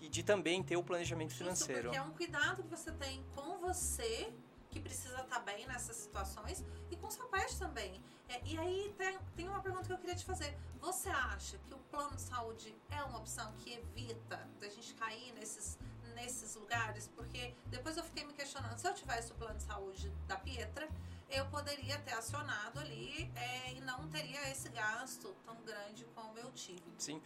e 0.00 0.08
de 0.08 0.22
também 0.22 0.62
ter 0.62 0.76
o 0.76 0.82
planejamento 0.82 1.34
financeiro. 1.34 1.84
porque 1.84 1.96
é 1.96 2.02
um 2.02 2.10
cuidado 2.10 2.62
que 2.62 2.68
você 2.68 2.92
tem 2.92 3.24
com 3.34 3.58
você, 3.58 4.32
que 4.70 4.80
precisa 4.80 5.20
estar 5.22 5.40
bem 5.40 5.66
nessas 5.66 5.96
situações, 5.96 6.64
e 6.90 6.96
com 6.96 7.10
seu 7.10 7.26
pet 7.26 7.58
também. 7.58 8.02
É, 8.28 8.40
e 8.44 8.58
aí 8.58 8.94
tem, 8.98 9.18
tem 9.36 9.48
uma 9.48 9.60
pergunta 9.60 9.86
que 9.86 9.92
eu 9.92 9.98
queria 9.98 10.16
te 10.16 10.24
fazer. 10.24 10.56
Você 10.80 11.08
acha 11.08 11.58
que 11.58 11.74
o 11.74 11.78
plano 11.78 12.16
de 12.16 12.22
saúde 12.22 12.74
é 12.90 13.02
uma 13.04 13.18
opção 13.18 13.52
que 13.58 13.72
evita 13.72 14.48
da 14.60 14.68
gente 14.68 14.94
cair 14.94 15.32
nesses, 15.32 15.78
nesses 16.14 16.54
lugares? 16.56 17.08
Porque 17.14 17.54
depois 17.66 17.96
eu 17.96 18.04
fiquei 18.04 18.24
me 18.24 18.32
questionando, 18.32 18.76
se 18.78 18.86
eu 18.86 18.94
tivesse 18.94 19.32
o 19.32 19.34
plano 19.36 19.56
de 19.56 19.62
saúde 19.62 20.12
da 20.26 20.36
Pietra, 20.36 20.88
eu 21.30 21.46
poderia 21.46 21.98
ter 22.00 22.14
acionado 22.14 22.78
ali 22.78 23.30
é, 23.34 23.72
e 23.72 23.80
não 23.80 24.08
teria 24.08 24.48
esse 24.50 24.68
gasto 24.68 25.34
tão 25.44 25.56
grande 25.62 26.04
como 26.14 26.38
eu 26.38 26.50
tive. 26.52 26.82
Sim, 26.98 27.20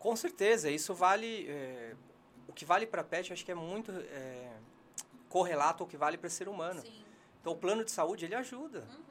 com 0.00 0.16
certeza. 0.16 0.68
Isso 0.68 0.92
vale. 0.94 1.46
é, 1.48 1.94
o 2.48 2.52
que 2.52 2.64
vale 2.64 2.84
para 2.84 3.04
pet, 3.04 3.30
eu 3.30 3.34
acho 3.34 3.44
que 3.44 3.52
é 3.52 3.54
muito 3.54 3.92
é, 3.92 4.50
correlato 5.28 5.84
ao 5.84 5.88
que 5.88 5.96
vale 5.96 6.18
para 6.18 6.28
ser 6.28 6.48
humano. 6.48 6.80
Sim. 6.82 7.04
Então, 7.40 7.52
o 7.52 7.56
plano 7.56 7.84
de 7.84 7.92
saúde 7.92 8.24
ele 8.24 8.34
ajuda, 8.34 8.80
Uhum. 8.80 9.04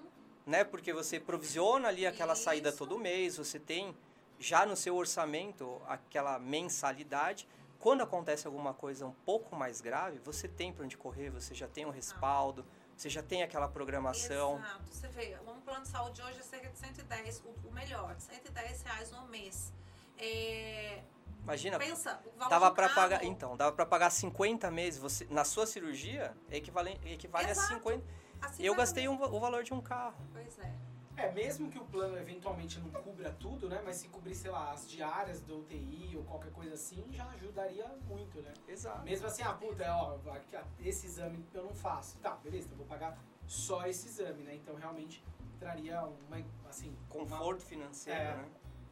né? 0.45 0.63
Porque 0.65 0.91
você 0.91 1.19
provisiona 1.19 1.87
ali 1.87 2.05
aquela 2.05 2.35
saída 2.35 2.69
Isso. 2.69 2.77
todo 2.79 2.99
mês, 2.99 3.37
você 3.37 3.57
tem 3.57 3.95
já 4.37 4.65
no 4.65 4.75
seu 4.75 4.95
orçamento 4.95 5.81
aquela 5.87 6.37
mensalidade. 6.37 7.47
Quando 7.79 8.01
acontece 8.01 8.45
alguma 8.45 8.73
coisa 8.73 9.05
um 9.05 9.13
pouco 9.25 9.55
mais 9.55 9.79
grave, 9.79 10.19
você 10.19 10.47
tem 10.49 10.73
para 10.73 10.83
onde 10.83 10.97
correr, 10.97 11.29
você 11.29 11.55
já 11.55 11.67
tem 11.67 11.85
um 11.85 11.91
respaldo, 11.91 12.65
você 12.95 13.09
já 13.09 13.23
tem 13.23 13.41
aquela 13.41 13.67
programação. 13.69 14.57
Exato. 14.59 14.83
Você 14.91 15.07
vê, 15.07 15.37
um 15.47 15.61
plano 15.61 15.83
de 15.83 15.87
saúde 15.89 16.21
hoje 16.21 16.39
é 16.39 16.43
cerca 16.43 16.69
de 16.69 16.77
110, 16.77 17.41
o, 17.45 17.67
o 17.69 17.71
melhor, 17.71 18.13
110 18.19 18.81
reais 18.83 19.11
no 19.11 19.25
mês. 19.29 19.71
É, 20.19 21.01
Imagina, 21.43 21.79
pensa, 21.79 22.21
o 22.25 22.37
valor 22.37 22.49
dava 22.49 22.71
para 22.71 22.89
pagar, 22.89 23.23
então, 23.23 23.57
dava 23.57 23.71
para 23.71 23.85
pagar 23.85 24.09
50 24.09 24.69
meses, 24.69 24.99
você 24.99 25.25
na 25.31 25.43
sua 25.43 25.65
cirurgia 25.65 26.35
é 26.49 26.57
equivale, 26.57 26.99
equivale 27.05 27.49
Exato. 27.49 27.73
a 27.73 27.77
50. 27.77 28.03
assim 28.41 28.63
Eu 28.63 28.75
gastei 28.75 29.07
um, 29.07 29.13
o 29.13 29.39
valor 29.39 29.63
de 29.63 29.73
um 29.73 29.81
carro. 29.81 30.15
Pois 30.31 30.59
é. 30.59 30.71
É, 31.17 31.31
mesmo 31.33 31.69
que 31.69 31.77
o 31.77 31.83
plano 31.83 32.17
eventualmente 32.17 32.79
não 32.79 32.89
cubra 32.91 33.31
tudo, 33.31 33.67
né? 33.67 33.81
Mas 33.83 33.97
se 33.97 34.07
cobrir, 34.07 34.33
sei 34.35 34.51
lá, 34.51 34.71
as 34.71 34.89
diárias 34.89 35.41
do 35.41 35.59
UTI 35.59 36.15
ou 36.15 36.23
qualquer 36.23 36.51
coisa 36.51 36.75
assim, 36.75 37.03
já 37.11 37.27
ajudaria 37.31 37.85
muito, 38.07 38.41
né? 38.41 38.53
Exato. 38.67 39.01
Mesmo 39.01 39.27
assim, 39.27 39.41
ah, 39.41 39.51
puta, 39.51 39.83
ó, 39.91 40.17
ah, 40.27 40.63
esse 40.79 41.07
exame 41.07 41.45
eu 41.53 41.63
não 41.63 41.73
faço. 41.73 42.17
Tá, 42.19 42.35
beleza, 42.35 42.67
então 42.67 42.75
eu 42.75 42.77
vou 42.77 42.87
pagar 42.87 43.17
só 43.47 43.85
esse 43.85 44.07
exame, 44.07 44.43
né? 44.43 44.55
Então 44.55 44.75
realmente 44.75 45.21
traria 45.59 46.01
uma, 46.03 46.41
assim... 46.69 46.95
Conforto 47.09 47.63
financeiro, 47.63 48.17
É. 48.17 48.35
né? 48.35 48.45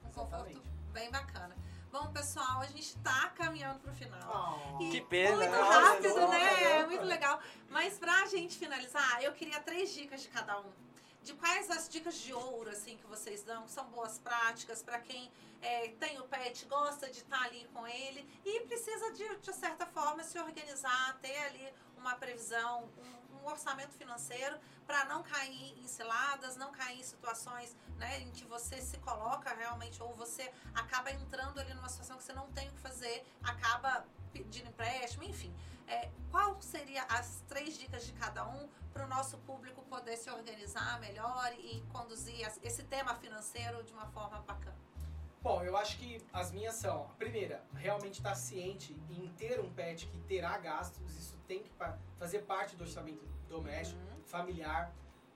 Um 0.03 0.07
conforto 0.07 0.35
Exatamente. 0.35 0.76
Bem 0.97 1.11
bacana. 1.11 1.55
Bom, 1.91 2.11
pessoal, 2.11 2.59
a 2.61 2.65
gente 2.65 2.97
tá 2.97 3.29
caminhando 3.35 3.79
pro 3.79 3.93
final. 3.93 4.59
Uma... 4.73 4.83
E 4.83 4.89
Que 4.89 5.01
pena, 5.01 5.35
Muito 5.37 5.51
né? 5.51 5.61
rápido, 5.61 6.27
né? 6.27 6.75
olha. 6.75 6.87
Muito 6.87 7.05
legal. 7.05 7.39
Mas 7.69 7.99
pra 7.99 8.25
gente 8.25 8.57
finalizar, 8.57 9.21
eu 9.21 9.31
queria 9.31 9.59
três 9.59 9.93
dicas 9.93 10.21
de 10.23 10.29
cada 10.29 10.59
um. 10.59 10.71
De 11.21 11.33
quais 11.33 11.69
as 11.69 11.87
dicas 11.87 12.15
de 12.15 12.33
ouro, 12.33 12.69
assim, 12.71 12.97
que 12.97 13.05
vocês 13.05 13.43
dão, 13.43 13.63
que 13.63 13.71
são 13.71 13.85
boas 13.85 14.17
práticas 14.17 14.81
para 14.81 14.99
quem 14.99 15.31
é, 15.61 15.89
tem 15.99 16.19
o 16.19 16.23
pet, 16.23 16.65
gosta 16.65 17.07
de 17.09 17.19
estar 17.19 17.43
ali 17.43 17.69
com 17.73 17.85
ele 17.87 18.27
e 18.43 18.61
precisa, 18.61 19.11
de, 19.11 19.37
de 19.37 19.53
certa 19.53 19.85
forma, 19.85 20.23
se 20.23 20.39
organizar, 20.39 21.17
ter 21.21 21.37
ali 21.45 21.73
uma 21.97 22.15
previsão, 22.15 22.89
um, 22.97 23.26
um 23.47 23.51
orçamento 23.51 23.93
financeiro 23.93 24.59
para 24.85 25.05
não 25.05 25.23
cair 25.23 25.77
em 25.79 25.87
ciladas, 25.87 26.55
não 26.57 26.71
cair 26.71 26.99
em 26.99 27.03
situações 27.03 27.75
né, 27.97 28.19
em 28.19 28.31
que 28.31 28.45
você 28.45 28.81
se 28.81 28.97
coloca 28.99 29.53
realmente, 29.53 30.01
ou 30.03 30.13
você 30.15 30.51
acaba 30.75 31.11
entrando 31.11 31.59
ali 31.59 31.73
numa 31.73 31.89
situação 31.89 32.17
que 32.17 32.23
você 32.23 32.33
não 32.33 32.51
tem 32.51 32.69
o 32.69 32.73
que 32.73 32.79
fazer, 32.79 33.25
acaba 33.41 34.05
pedindo 34.31 34.67
empréstimo, 34.67 35.23
enfim. 35.23 35.53
É, 35.87 36.11
qual 36.29 36.61
seria 36.61 37.03
as 37.03 37.41
três 37.47 37.77
dicas 37.77 38.05
de 38.05 38.11
cada 38.13 38.45
um 38.45 38.69
para 38.91 39.05
o 39.05 39.07
nosso 39.07 39.37
público 39.39 39.81
poder 39.83 40.17
se 40.17 40.29
organizar 40.29 40.99
melhor 40.99 41.53
e 41.57 41.81
conduzir 41.93 42.45
esse 42.61 42.83
tema 42.83 43.15
financeiro 43.15 43.83
de 43.83 43.93
uma 43.93 44.05
forma 44.07 44.39
bacana? 44.41 44.75
Bom, 45.41 45.63
eu 45.63 45.77
acho 45.77 45.97
que 45.97 46.21
as 46.33 46.51
minhas 46.51 46.75
são, 46.75 47.03
a 47.05 47.13
primeira, 47.13 47.63
realmente 47.75 48.15
estar 48.15 48.35
ciente 48.35 48.93
em 49.09 49.27
ter 49.37 49.59
um 49.59 49.71
pet 49.71 50.07
que 50.07 50.17
terá 50.21 50.57
gastos, 50.57 51.15
isso 51.15 51.37
tem 51.47 51.63
que 51.63 51.71
fazer 52.17 52.39
parte 52.39 52.75
do 52.75 52.83
orçamento 52.83 53.23
doméstico, 53.47 53.99
Uhum. 54.01 54.23
familiar, 54.25 54.91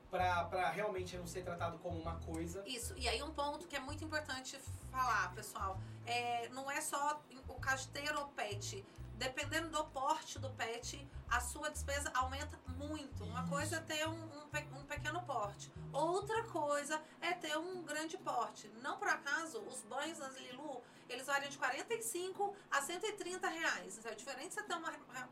para 0.09 0.69
realmente 0.71 1.15
não 1.15 1.25
ser 1.25 1.43
tratado 1.43 1.77
como 1.79 1.97
uma 1.97 2.15
coisa. 2.19 2.61
Isso, 2.67 2.93
e 2.97 3.07
aí 3.07 3.23
um 3.23 3.31
ponto 3.31 3.65
que 3.67 3.75
é 3.75 3.79
muito 3.79 4.03
importante 4.03 4.59
falar, 4.91 5.33
pessoal, 5.33 5.79
é, 6.05 6.49
não 6.49 6.69
é 6.69 6.81
só 6.81 7.21
o 7.47 7.53
caso 7.55 7.87
de 7.87 7.93
ter 8.01 8.13
o 8.15 8.27
pet. 8.29 8.83
Dependendo 9.15 9.69
do 9.69 9.85
porte 9.85 10.39
do 10.39 10.49
pet, 10.49 11.07
a 11.29 11.39
sua 11.39 11.69
despesa 11.69 12.11
aumenta 12.15 12.59
muito. 12.75 13.23
Uma 13.23 13.41
Isso. 13.41 13.49
coisa 13.51 13.75
é 13.77 13.79
ter 13.79 14.07
um, 14.07 14.13
um 14.13 14.41
um 14.75 14.83
pequeno 14.85 15.21
porte. 15.21 15.71
Outra 15.93 16.43
coisa 16.45 17.01
é 17.21 17.31
ter 17.31 17.55
um 17.57 17.83
grande 18.11 18.17
porte. 18.17 18.67
Não 18.81 18.97
por 18.97 19.07
acaso, 19.07 19.59
os 19.61 19.81
banhos 19.83 20.17
das 20.17 20.35
Lilu, 20.37 20.81
eles 21.09 21.25
variam 21.27 21.49
de 21.49 21.57
45 21.57 22.55
a 22.69 22.81
130 22.81 23.47
reais. 23.47 23.97
Então 23.97 24.11
é 24.11 24.15
diferente 24.15 24.53
você 24.53 24.63
ter 24.63 24.73
uma, 24.73 24.91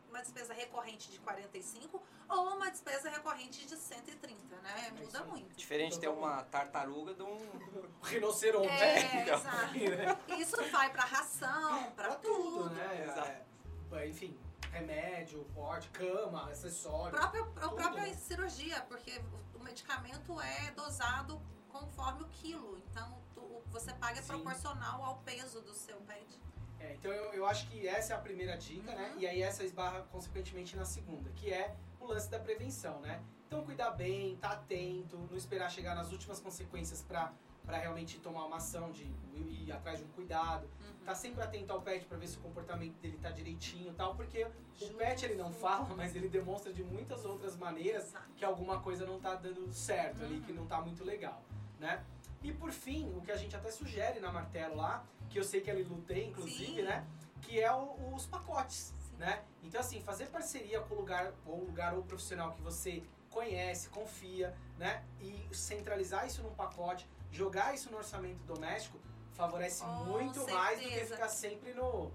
uma 0.09 0.21
despesa 0.21 0.53
recorrente 0.53 1.11
de 1.11 1.19
45 1.19 2.01
ou 2.29 2.55
uma 2.55 2.69
despesa 2.69 3.09
recorrente 3.09 3.65
de 3.65 3.75
130, 3.75 4.55
né? 4.57 4.87
É 4.87 4.91
Muda 4.91 5.21
aí. 5.23 5.29
muito. 5.29 5.55
Diferente 5.57 5.93
de 5.93 5.99
ter 6.01 6.09
uma 6.09 6.43
tartaruga 6.45 7.13
de 7.13 7.23
um. 7.23 7.37
Rinoceronte, 8.03 8.67
É, 8.67 8.93
né? 9.03 9.29
exato. 9.29 10.33
Isso 10.41 10.71
vai 10.71 10.89
pra 10.91 11.03
ração, 11.03 11.91
pra 11.91 12.07
Pra 12.09 12.15
tudo, 12.15 12.63
tudo. 12.63 12.69
né? 12.71 13.03
Exato. 13.03 13.49
É, 13.93 14.07
enfim, 14.07 14.37
remédio, 14.71 15.43
porte, 15.55 15.89
cama, 15.89 16.49
acessório. 16.49 17.17
próprio, 17.17 17.43
a 17.55 17.69
própria 17.69 18.03
né? 18.05 18.13
cirurgia, 18.13 18.81
porque 18.87 19.19
o 19.55 19.59
medicamento 19.63 20.39
é 20.41 20.71
dosado 20.71 21.41
conforme 21.69 22.23
o 22.23 22.27
quilo. 22.27 22.77
Então, 22.89 23.17
tu- 23.33 23.61
você 23.71 23.93
paga 23.93 24.21
Sim. 24.21 24.27
proporcional 24.33 25.03
ao 25.03 25.17
peso 25.19 25.61
do 25.61 25.73
seu 25.73 25.97
pet. 26.01 26.39
É, 26.79 26.93
então 26.93 27.11
eu, 27.11 27.33
eu 27.33 27.45
acho 27.45 27.67
que 27.69 27.87
essa 27.87 28.13
é 28.13 28.15
a 28.15 28.19
primeira 28.19 28.57
dica, 28.57 28.93
né? 28.95 29.11
Uhum. 29.13 29.19
E 29.19 29.27
aí 29.27 29.41
essa 29.41 29.63
esbarra 29.63 30.01
consequentemente 30.11 30.75
na 30.77 30.85
segunda, 30.85 31.29
que 31.31 31.51
é 31.51 31.75
o 31.99 32.05
lance 32.07 32.29
da 32.29 32.39
prevenção, 32.39 32.99
né? 33.01 33.21
Então 33.47 33.63
cuidar 33.65 33.91
bem, 33.91 34.37
tá 34.37 34.51
atento, 34.51 35.17
não 35.29 35.35
esperar 35.37 35.69
chegar 35.69 35.93
nas 35.95 36.11
últimas 36.11 36.39
consequências 36.39 37.01
pra 37.01 37.33
para 37.65 37.77
realmente 37.77 38.17
tomar 38.19 38.45
uma 38.45 38.55
ação 38.57 38.89
de 38.91 39.03
ir 39.35 39.71
atrás 39.71 39.99
de 39.99 40.05
um 40.05 40.07
cuidado. 40.07 40.63
Uhum. 40.63 41.05
Tá 41.05 41.13
sempre 41.13 41.43
atento 41.43 41.71
ao 41.71 41.79
pet 41.79 42.03
pra 42.05 42.17
ver 42.17 42.27
se 42.27 42.35
o 42.37 42.41
comportamento 42.41 42.95
dele 42.99 43.19
tá 43.21 43.29
direitinho 43.29 43.91
e 43.91 43.93
tal, 43.93 44.15
porque 44.15 44.43
o 44.43 44.51
Justo. 44.73 44.95
pet 44.95 45.23
ele 45.25 45.35
não 45.35 45.51
fala, 45.53 45.87
mas 45.95 46.15
ele 46.15 46.27
demonstra 46.29 46.73
de 46.73 46.83
muitas 46.83 47.25
outras 47.25 47.55
maneiras 47.55 48.11
que 48.35 48.43
alguma 48.43 48.79
coisa 48.79 49.05
não 49.05 49.19
tá 49.19 49.35
dando 49.35 49.71
certo 49.71 50.23
ali, 50.23 50.37
Uhum. 50.37 50.41
que 50.41 50.51
não 50.53 50.65
tá 50.65 50.81
muito 50.81 51.03
legal, 51.03 51.43
né? 51.79 52.03
E 52.43 52.51
por 52.53 52.71
fim, 52.71 53.11
o 53.15 53.21
que 53.21 53.31
a 53.31 53.35
gente 53.37 53.55
até 53.55 53.71
sugere 53.71 54.19
na 54.19 54.31
Martelo 54.31 54.75
lá, 54.75 55.03
que 55.29 55.37
eu 55.39 55.43
sei 55.43 55.61
que 55.61 55.69
a 55.69 55.73
Lilu 55.73 56.01
tem, 56.01 56.29
inclusive, 56.29 56.75
Sim. 56.77 56.81
né? 56.83 57.05
Que 57.41 57.59
é 57.59 57.71
o- 57.73 58.13
os 58.15 58.25
pacotes, 58.25 58.93
Sim. 58.99 59.15
né? 59.17 59.43
Então, 59.63 59.79
assim, 59.81 60.01
fazer 60.01 60.27
parceria 60.27 60.79
com 60.81 60.95
o 60.95 60.97
lugar, 60.99 61.33
ou 61.45 61.63
lugar 61.65 61.93
ou 61.93 62.03
profissional 62.03 62.51
que 62.53 62.61
você 62.61 63.03
conhece, 63.29 63.89
confia, 63.89 64.55
né? 64.77 65.03
E 65.19 65.47
centralizar 65.53 66.25
isso 66.25 66.41
num 66.41 66.53
pacote, 66.53 67.07
jogar 67.31 67.73
isso 67.75 67.91
no 67.91 67.97
orçamento 67.97 68.41
doméstico, 68.45 68.99
favorece 69.33 69.83
Com 69.83 70.05
muito 70.05 70.39
mais 70.51 70.79
do 70.79 70.83
que 70.83 70.89
certeza. 70.91 71.15
ficar 71.15 71.29
sempre 71.29 71.73
no... 71.73 72.11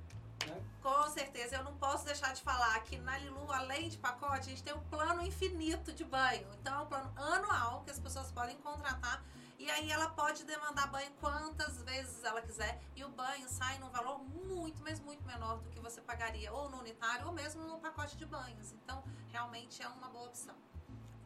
Né? 0.46 0.60
Com 0.82 1.08
certeza, 1.10 1.56
eu 1.56 1.64
não 1.64 1.74
posso 1.76 2.04
deixar 2.04 2.34
de 2.34 2.42
falar 2.42 2.78
que 2.82 2.98
na 2.98 3.16
Lilu, 3.18 3.50
além 3.52 3.88
de 3.88 3.96
pacote, 3.96 4.40
a 4.40 4.50
gente 4.50 4.62
tem 4.62 4.74
um 4.74 4.80
plano 4.84 5.22
infinito 5.22 5.92
de 5.92 6.04
banho. 6.04 6.46
Então, 6.60 6.80
é 6.80 6.82
um 6.82 6.86
plano 6.86 7.12
anual 7.16 7.82
que 7.84 7.90
as 7.90 7.98
pessoas 7.98 8.30
podem 8.32 8.56
contratar. 8.58 9.22
E 9.58 9.70
aí 9.70 9.90
ela 9.90 10.10
pode 10.10 10.44
demandar 10.44 10.88
banho 10.88 11.10
quantas 11.20 11.80
vezes 11.82 12.22
ela 12.24 12.42
quiser. 12.42 12.80
E 12.96 13.04
o 13.04 13.08
banho 13.08 13.48
sai 13.48 13.78
num 13.78 13.88
valor 13.90 14.18
muito, 14.18 14.82
mas 14.82 15.00
muito 15.00 15.24
menor 15.24 15.58
do 15.58 15.70
que 15.70 15.80
você 15.80 16.00
pagaria 16.00 16.52
ou 16.52 16.68
no 16.68 16.78
unitário 16.78 17.26
ou 17.26 17.32
mesmo 17.32 17.62
no 17.64 17.78
pacote 17.78 18.16
de 18.16 18.26
banhos. 18.26 18.72
Então, 18.72 19.02
realmente 19.30 19.82
é 19.82 19.88
uma 19.88 20.08
boa 20.08 20.26
opção. 20.26 20.56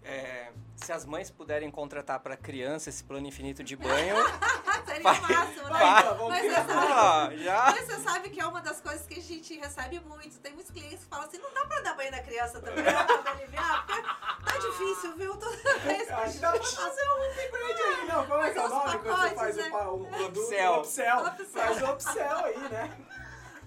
É, 0.05 0.53
se 0.77 0.93
as 0.93 1.05
mães 1.05 1.31
puderem 1.31 1.71
contratar 1.71 2.21
para 2.21 2.37
criança 2.37 2.89
esse 2.89 3.05
plano 3.05 3.27
infinito 3.27 3.63
de 3.63 3.77
banho, 3.77 4.17
Seria 4.89 5.03
Vai- 5.03 5.19
o 5.19 5.23
máximo, 5.23 5.63
né? 5.65 5.71
vai. 5.71 6.03
Mas 6.29 6.43
você 6.43 6.55
sabe, 6.55 6.93
ah, 6.93 7.31
já. 7.37 7.65
mas 7.73 7.87
você 7.87 8.01
sabe 8.01 8.31
que 8.31 8.41
é 8.41 8.47
uma 8.47 8.61
das 8.63 8.81
coisas 8.81 9.07
que 9.07 9.19
a 9.19 9.23
gente 9.23 9.59
recebe 9.59 10.01
muito. 10.01 10.39
Tem 10.39 10.53
muitos 10.55 10.71
clientes 10.73 11.01
que 11.01 11.11
falam 11.11 11.27
assim, 11.27 11.39
não 11.39 11.53
dá 11.53 11.67
pra 11.67 11.81
dar 11.83 11.95
banho 11.95 12.11
na 12.11 12.21
criança 12.21 12.61
também, 12.61 12.83
pra 12.83 13.05
poder 13.05 13.29
aliviar, 13.29 13.87
porque 13.87 14.03
tá 14.03 14.59
difícil, 14.59 15.17
viu? 15.17 15.37
Toda 15.37 15.79
vez. 15.81 16.11
Acho 16.11 16.33
que 16.33 16.39
dá 16.39 16.53
pra 16.53 16.63
fazer 16.63 17.03
um 17.03 17.31
upgrade 17.31 17.83
aí, 17.83 18.07
não? 18.09 18.27
Como 18.27 18.43
é 18.43 18.51
que 18.51 18.59
é 18.59 18.65
o 18.65 18.69
nome 18.69 18.99
quando 18.99 19.21
você 19.21 19.35
faz 19.35 19.57
né? 19.57 19.69
o, 19.69 20.05
produto? 20.07 20.41
Upsell. 20.41 20.81
Upsell. 20.81 21.27
Upsell. 21.27 21.47
Faz 21.47 21.83
o 21.83 21.93
upsell 21.93 22.45
aí, 22.45 22.59
né? 22.71 22.99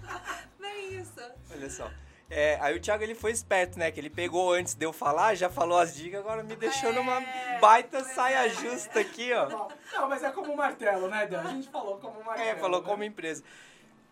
Bem 0.58 0.94
isso. 1.00 1.20
Olha 1.52 1.70
só. 1.70 1.88
É, 2.34 2.56
aí 2.62 2.74
o 2.74 2.80
Thiago 2.80 3.04
ele 3.04 3.14
foi 3.14 3.30
esperto, 3.30 3.78
né? 3.78 3.90
Que 3.90 4.00
ele 4.00 4.08
pegou 4.08 4.54
antes 4.54 4.72
de 4.72 4.86
eu 4.86 4.92
falar, 4.92 5.34
já 5.34 5.50
falou 5.50 5.78
as 5.78 5.94
dicas, 5.94 6.20
agora 6.20 6.42
me 6.42 6.56
deixou 6.56 6.88
É, 6.88 6.92
numa 6.94 7.20
baita 7.60 8.00
pois 8.02 8.14
saia 8.14 8.46
é. 8.46 8.48
justa 8.48 9.00
aqui, 9.00 9.30
ó. 9.34 9.50
Não, 9.50 9.68
Não, 9.92 10.08
mas 10.08 10.22
é 10.22 10.30
como 10.30 10.50
um 10.50 10.56
martelo, 10.56 11.08
né, 11.08 11.26
Dan? 11.26 11.42
A 11.42 11.48
gente 11.48 11.68
falou 11.68 11.98
como 11.98 12.20
um 12.20 12.24
martelo. 12.24 12.48
É, 12.48 12.56
falou 12.56 12.80
né? 12.80 12.88
como 12.88 13.04
empresa. 13.04 13.44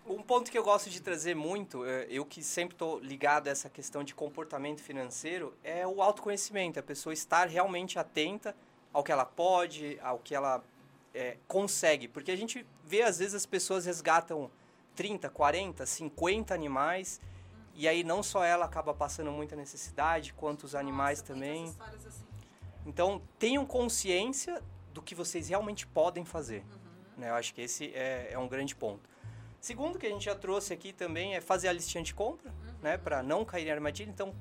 Um 0.07 0.23
ponto 0.23 0.51
que 0.51 0.59
eu 0.59 0.63
gosto 0.63 0.91
de 0.91 1.01
trazer 1.01 1.35
muito, 1.35 1.87
é, 1.87 2.07
eu 2.11 2.27
que 2.27 2.43
sempre 2.43 2.75
estou 2.75 2.99
ligado 2.99 3.49
a 3.49 3.51
essa 3.53 3.71
questão 3.71 4.05
de 4.05 4.15
comportamento 4.15 4.83
financeiro, 4.83 5.57
é 5.65 5.87
o 5.87 6.03
autoconhecimento, 6.03 6.79
a 6.79 6.83
pessoa 6.83 7.15
estar 7.15 7.49
realmente 7.49 7.99
atenta 7.99 8.55
ao 8.93 9.03
que 9.03 9.13
ela 9.13 9.25
pode, 9.25 9.99
ao 10.03 10.19
que 10.19 10.35
ela 10.35 10.63
é, 11.15 11.39
consegue. 11.49 12.07
Porque 12.07 12.31
a 12.31 12.37
gente 12.37 12.67
vê, 12.85 13.01
às 13.01 13.19
vezes, 13.19 13.35
as 13.35 13.47
pessoas 13.47 13.87
resgatam 13.87 14.51
30, 14.95 15.31
40, 15.31 15.87
50 15.87 16.53
animais, 16.55 17.19
e 17.81 17.89
aí 17.89 18.05
não 18.05 18.23
só 18.23 18.45
ela 18.45 18.67
acaba 18.67 18.93
passando 18.93 19.31
muita 19.33 19.57
necessidade, 19.57 20.35
quanto 20.35 20.65
os 20.65 20.75
animais 20.75 21.21
Nossa, 21.21 21.33
também. 21.33 21.65
assim. 21.65 22.25
Então, 22.85 23.23
tenham 23.39 23.65
consciência 23.65 24.63
do 24.93 25.01
que 25.01 25.15
vocês 25.15 25.49
realmente 25.49 25.87
podem 25.87 26.25
fazer. 26.25 26.61
Uhum. 26.63 26.81
Né? 27.23 27.31
Eu 27.31 27.35
acho 27.35 27.55
que 27.55 27.63
esse 27.63 27.87
é, 27.95 28.29
é 28.33 28.39
um 28.39 28.47
grande 28.49 28.75
ponto. 28.77 29.09
Segundo 29.61 29.99
que 29.99 30.07
a 30.07 30.11
gente 30.11 30.25
já 30.25 30.35
trouxe 30.35 30.73
aqui 30.75 30.93
também 30.93 31.35
é 31.35 31.41
fazer 31.41 31.69
a 31.69 31.73
listinha 31.73 32.05
de 32.05 32.13
compra, 32.15 32.51
Uhum. 32.51 32.75
né? 32.83 32.99
Para 32.99 33.23
não 33.23 33.45
cair 33.45 33.67
em 33.67 33.71
armadilha. 33.71 34.11
Então, 34.11 34.35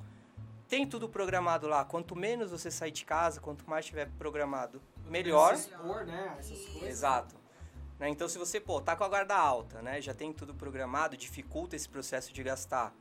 tem 0.68 0.86
tudo 0.86 1.08
programado 1.08 1.68
lá. 1.68 1.84
Quanto 1.86 2.16
menos 2.16 2.52
você 2.52 2.70
sair 2.70 2.92
de 2.92 3.06
casa, 3.06 3.40
quanto 3.40 3.70
mais 3.70 3.86
tiver 3.86 4.10
programado, 4.18 4.82
melhor. 5.06 5.56
Se 5.56 5.70
expor, 5.70 6.06
né? 6.06 6.36
Essas 6.38 6.60
coisas. 6.66 6.90
Exato. 6.90 7.36
Né? 7.98 8.10
Então, 8.10 8.28
se 8.28 8.38
você, 8.38 8.60
pô, 8.60 8.80
tá 8.82 8.96
com 8.96 9.04
a 9.04 9.08
guarda 9.10 9.36
alta, 9.36 9.82
né? 9.82 10.02
Já 10.02 10.14
tem 10.14 10.32
tudo 10.32 10.54
programado, 10.54 11.18
dificulta 11.18 11.76
esse 11.76 11.88
processo 11.90 12.32
de 12.34 12.42
gastar, 12.44 12.94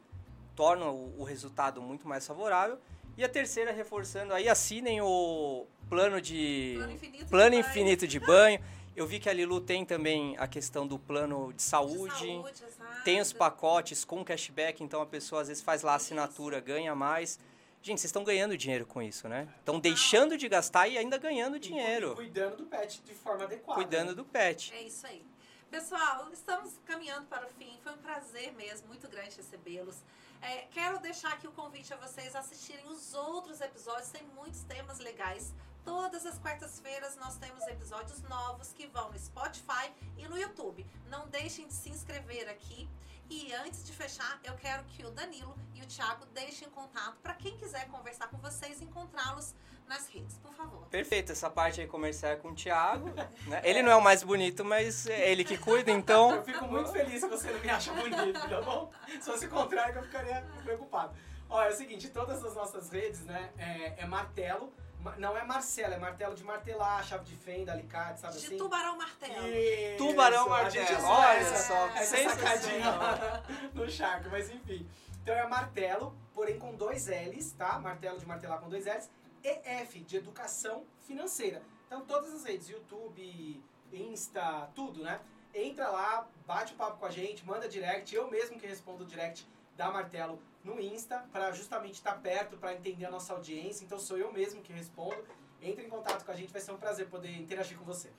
torna 0.59 0.87
o, 0.87 1.21
o 1.21 1.23
resultado 1.23 1.81
muito 1.81 2.09
mais 2.09 2.27
favorável. 2.27 2.81
E 3.17 3.23
a 3.23 3.29
terceira, 3.29 3.71
reforçando 3.71 4.35
aí, 4.35 4.49
assinem 4.49 5.01
o 5.01 5.65
plano 5.89 6.21
de... 6.21 6.75
Plano 6.77 6.93
infinito. 6.93 7.25
de 7.25 7.31
Plano 7.31 7.51
banho. 7.51 7.61
infinito 7.61 8.09
de 8.09 8.19
banho. 8.19 8.61
Eu 8.97 9.07
vi 9.07 9.21
que 9.21 9.29
a 9.29 9.33
Lilu 9.33 9.61
tem 9.61 9.85
também 9.85 10.37
a 10.37 10.49
questão 10.49 10.85
do 10.85 10.99
plano 10.99 11.51
de 11.53 11.59
De 11.59 11.63
saúde. 11.63 12.13
saúde, 12.27 12.65
exato. 12.65 13.05
Tem 13.05 13.21
os 13.21 13.33
pacotes 13.33 14.05
com 14.05 14.25
cashback, 14.25 14.83
então 14.83 15.01
a 15.01 15.07
pessoa 15.07 15.43
às 15.43 15.47
vezes 15.49 15.63
faz 15.63 15.83
lá 15.83 15.93
a 15.93 15.95
assinatura, 15.95 16.59
ganha 16.59 16.93
mais. 16.97 17.39
Gente, 17.81 18.01
vocês 18.01 18.09
estão 18.09 18.25
ganhando 18.25 18.57
dinheiro 18.57 18.85
com 18.85 19.01
isso, 19.01 19.29
né? 19.29 19.47
Estão 19.61 19.79
deixando 19.79 20.37
de 20.37 20.49
gastar 20.49 20.89
e 20.89 20.99
ainda 20.99 21.17
ganhando 21.19 21.57
E 21.57 21.61
dinheiro. 21.61 22.17
cuidando 22.17 22.57
do 22.57 22.67
pet 22.67 23.01
de 23.03 23.15
forma 23.15 23.45
adequada. 23.45 23.81
Cuidando 23.81 24.13
do 24.13 24.25
pet. 24.25 24.75
É 24.75 24.83
isso 24.83 25.07
aí. 25.07 25.25
Pessoal, 25.71 26.29
estamos 26.33 26.73
caminhando 26.85 27.27
para 27.29 27.47
o 27.47 27.49
fim. 27.51 27.79
Foi 27.85 27.93
um 27.93 27.99
prazer 27.99 28.53
mesmo, 28.55 28.89
muito 28.89 29.07
grande 29.09 29.37
recebê-los. 29.37 29.97
É, 30.41 30.67
quero 30.71 30.99
deixar 31.01 31.33
aqui 31.33 31.47
o 31.47 31.53
convite 31.53 31.93
a 31.93 31.97
vocês 31.97 32.35
assistirem 32.35 32.87
os 32.89 33.15
outros 33.15 33.61
episódios. 33.61 34.09
Tem 34.09 34.23
muitos 34.35 34.63
temas 34.63 34.99
legais. 34.99 35.53
Todas 35.85 36.27
as 36.27 36.39
quartas-feiras 36.39 37.17
nós 37.17 37.37
temos 37.37 37.67
episódios 37.67 38.21
novos 38.23 38.73
que 38.73 38.87
vão 38.87 39.11
no 39.11 39.19
Spotify 39.19 39.91
e 40.17 40.29
no 40.29 40.39
YouTube. 40.39 40.87
Não 41.09 41.27
deixem 41.29 41.67
de 41.67 41.75
se 41.75 41.91
inscrever 41.91 42.49
aqui. 42.49 42.89
E 43.31 43.53
antes 43.53 43.85
de 43.85 43.93
fechar, 43.93 44.41
eu 44.45 44.55
quero 44.55 44.85
que 44.85 45.05
o 45.05 45.11
Danilo 45.11 45.55
e 45.79 45.83
o 45.83 45.87
Thiago 45.87 46.27
deixem 46.35 46.69
contato 46.71 47.17
para 47.23 47.35
quem 47.35 47.57
quiser 47.57 47.87
conversar 47.89 48.29
com 48.29 48.37
vocês 48.39 48.81
e 48.81 48.85
encontrá-los 48.85 49.55
nas 49.87 50.09
redes, 50.09 50.37
por 50.39 50.53
favor. 50.53 50.87
Perfeito, 50.89 51.33
essa 51.33 51.49
parte 51.49 51.81
aí 51.81 51.87
comercial 51.87 52.33
é 52.33 52.37
com 52.37 52.49
o 52.49 52.55
Thiago. 52.55 53.09
né? 53.47 53.61
Ele 53.65 53.83
não 53.83 53.91
é 53.93 53.97
o 53.97 54.03
mais 54.03 54.23
bonito, 54.23 54.65
mas 54.65 55.07
é 55.07 55.31
ele 55.31 55.45
que 55.45 55.57
cuida, 55.57 55.91
então. 55.91 56.35
Eu 56.35 56.43
fico 56.45 56.67
muito 56.67 56.91
feliz 56.93 57.23
que 57.23 57.29
você 57.31 57.51
não 57.51 57.61
me 57.61 57.71
acha 57.71 57.93
bonito, 57.93 58.49
tá 58.49 58.61
bom? 58.61 58.91
Se 59.09 59.23
fosse 59.23 59.47
o 59.47 59.51
contrário, 59.51 59.97
eu 59.97 60.03
ficaria 60.03 60.45
preocupado. 60.63 61.15
Ó, 61.49 61.63
é 61.63 61.69
o 61.71 61.75
seguinte, 61.75 62.09
todas 62.09 62.45
as 62.45 62.55
nossas 62.55 62.91
redes, 62.91 63.21
né, 63.25 63.51
é, 63.57 64.03
é 64.03 64.05
martelo, 64.07 64.71
ma- 65.01 65.17
não 65.17 65.35
é 65.39 65.43
Marcelo, 65.45 65.95
é 65.95 65.99
martelo 65.99 66.35
de 66.35 66.45
martelar, 66.45 67.03
chave 67.03 67.25
de 67.25 67.35
fenda, 67.37 67.73
alicate, 67.73 68.21
sabe 68.21 68.37
De 68.39 68.47
assim? 68.47 68.59
tubarão 68.59 68.99
martelo. 68.99 69.47
Isso, 69.47 69.97
Tubarão 69.97 70.47
martelo, 70.51 71.05
olha 71.07 71.39
essa, 71.39 71.57
só, 71.69 71.87
essa 71.97 72.17
sensacional. 72.17 73.01
sacadinha 73.01 73.45
no 73.73 73.89
Shark, 73.91 74.29
mas 74.29 74.51
enfim. 74.51 74.87
Então 75.29 75.37
é 75.37 75.47
martelo, 75.47 76.17
porém 76.33 76.59
com 76.59 76.75
dois 76.75 77.07
L's, 77.07 77.53
tá? 77.53 77.79
Martelo 77.79 78.19
de 78.19 78.25
martelar 78.25 78.61
com 78.61 78.71
dois 78.71 78.87
L's. 78.87 79.11
E 79.45 79.61
F, 79.63 80.01
de 80.01 80.17
educação 80.17 80.87
financeira. 81.03 81.61
Então 81.87 82.01
todas 82.01 82.33
as 82.33 82.45
redes, 82.45 82.71
YouTube, 82.71 83.63
Insta, 83.93 84.71
tudo, 84.75 85.03
né? 85.03 85.21
Entra 85.53 85.91
lá, 85.91 86.27
bate 86.47 86.73
um 86.73 86.79
papo 86.79 86.97
com 86.97 87.05
a 87.05 87.11
gente, 87.11 87.45
manda 87.45 87.69
direct. 87.69 88.15
Eu 88.15 88.31
mesmo 88.31 88.59
que 88.59 88.67
respondo 88.67 89.05
o 89.05 89.07
direct 89.07 89.47
da 89.77 89.91
Martelo 89.91 90.41
no 90.65 90.81
Insta, 90.81 91.19
para 91.31 91.53
justamente 91.53 91.97
estar 91.97 92.15
perto, 92.23 92.57
para 92.57 92.73
entender 92.73 93.05
a 93.05 93.11
nossa 93.11 93.35
audiência. 93.35 93.85
Então 93.85 93.99
sou 93.99 94.17
eu 94.17 94.33
mesmo 94.33 94.63
que 94.63 94.73
respondo. 94.73 95.23
Entre 95.61 95.85
em 95.85 95.91
contato 95.91 96.25
com 96.25 96.33
a 96.33 96.35
gente, 96.35 96.51
vai 96.51 96.63
ser 96.63 96.73
um 96.73 96.79
prazer 96.79 97.07
poder 97.07 97.37
interagir 97.39 97.77
com 97.77 97.85
você. 97.85 98.11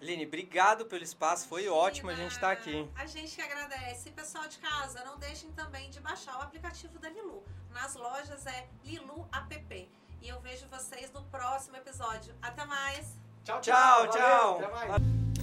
Line, 0.00 0.26
obrigado 0.26 0.86
pelo 0.86 1.02
espaço, 1.02 1.48
foi 1.48 1.68
ótimo 1.68 2.10
a 2.10 2.14
gente 2.14 2.32
estar 2.32 2.52
aqui. 2.52 2.88
A 2.94 3.06
gente 3.06 3.34
que 3.34 3.42
agradece. 3.42 4.08
E 4.08 4.12
pessoal 4.12 4.46
de 4.46 4.58
casa, 4.58 5.04
não 5.04 5.18
deixem 5.18 5.50
também 5.52 5.90
de 5.90 6.00
baixar 6.00 6.38
o 6.38 6.42
aplicativo 6.42 6.98
da 6.98 7.08
Lilu. 7.08 7.42
Nas 7.72 7.94
lojas 7.94 8.46
é 8.46 8.68
Lilu 8.84 9.28
App. 9.32 9.88
E 10.20 10.28
eu 10.28 10.40
vejo 10.40 10.66
vocês 10.68 11.10
no 11.12 11.22
próximo 11.24 11.76
episódio. 11.76 12.34
Até 12.40 12.64
mais! 12.64 13.16
Tchau, 13.44 13.60
Tchau, 13.60 14.06
Valeu, 14.06 14.10
tchau. 14.12 14.58
Até 14.58 14.88
mais. 14.88 15.37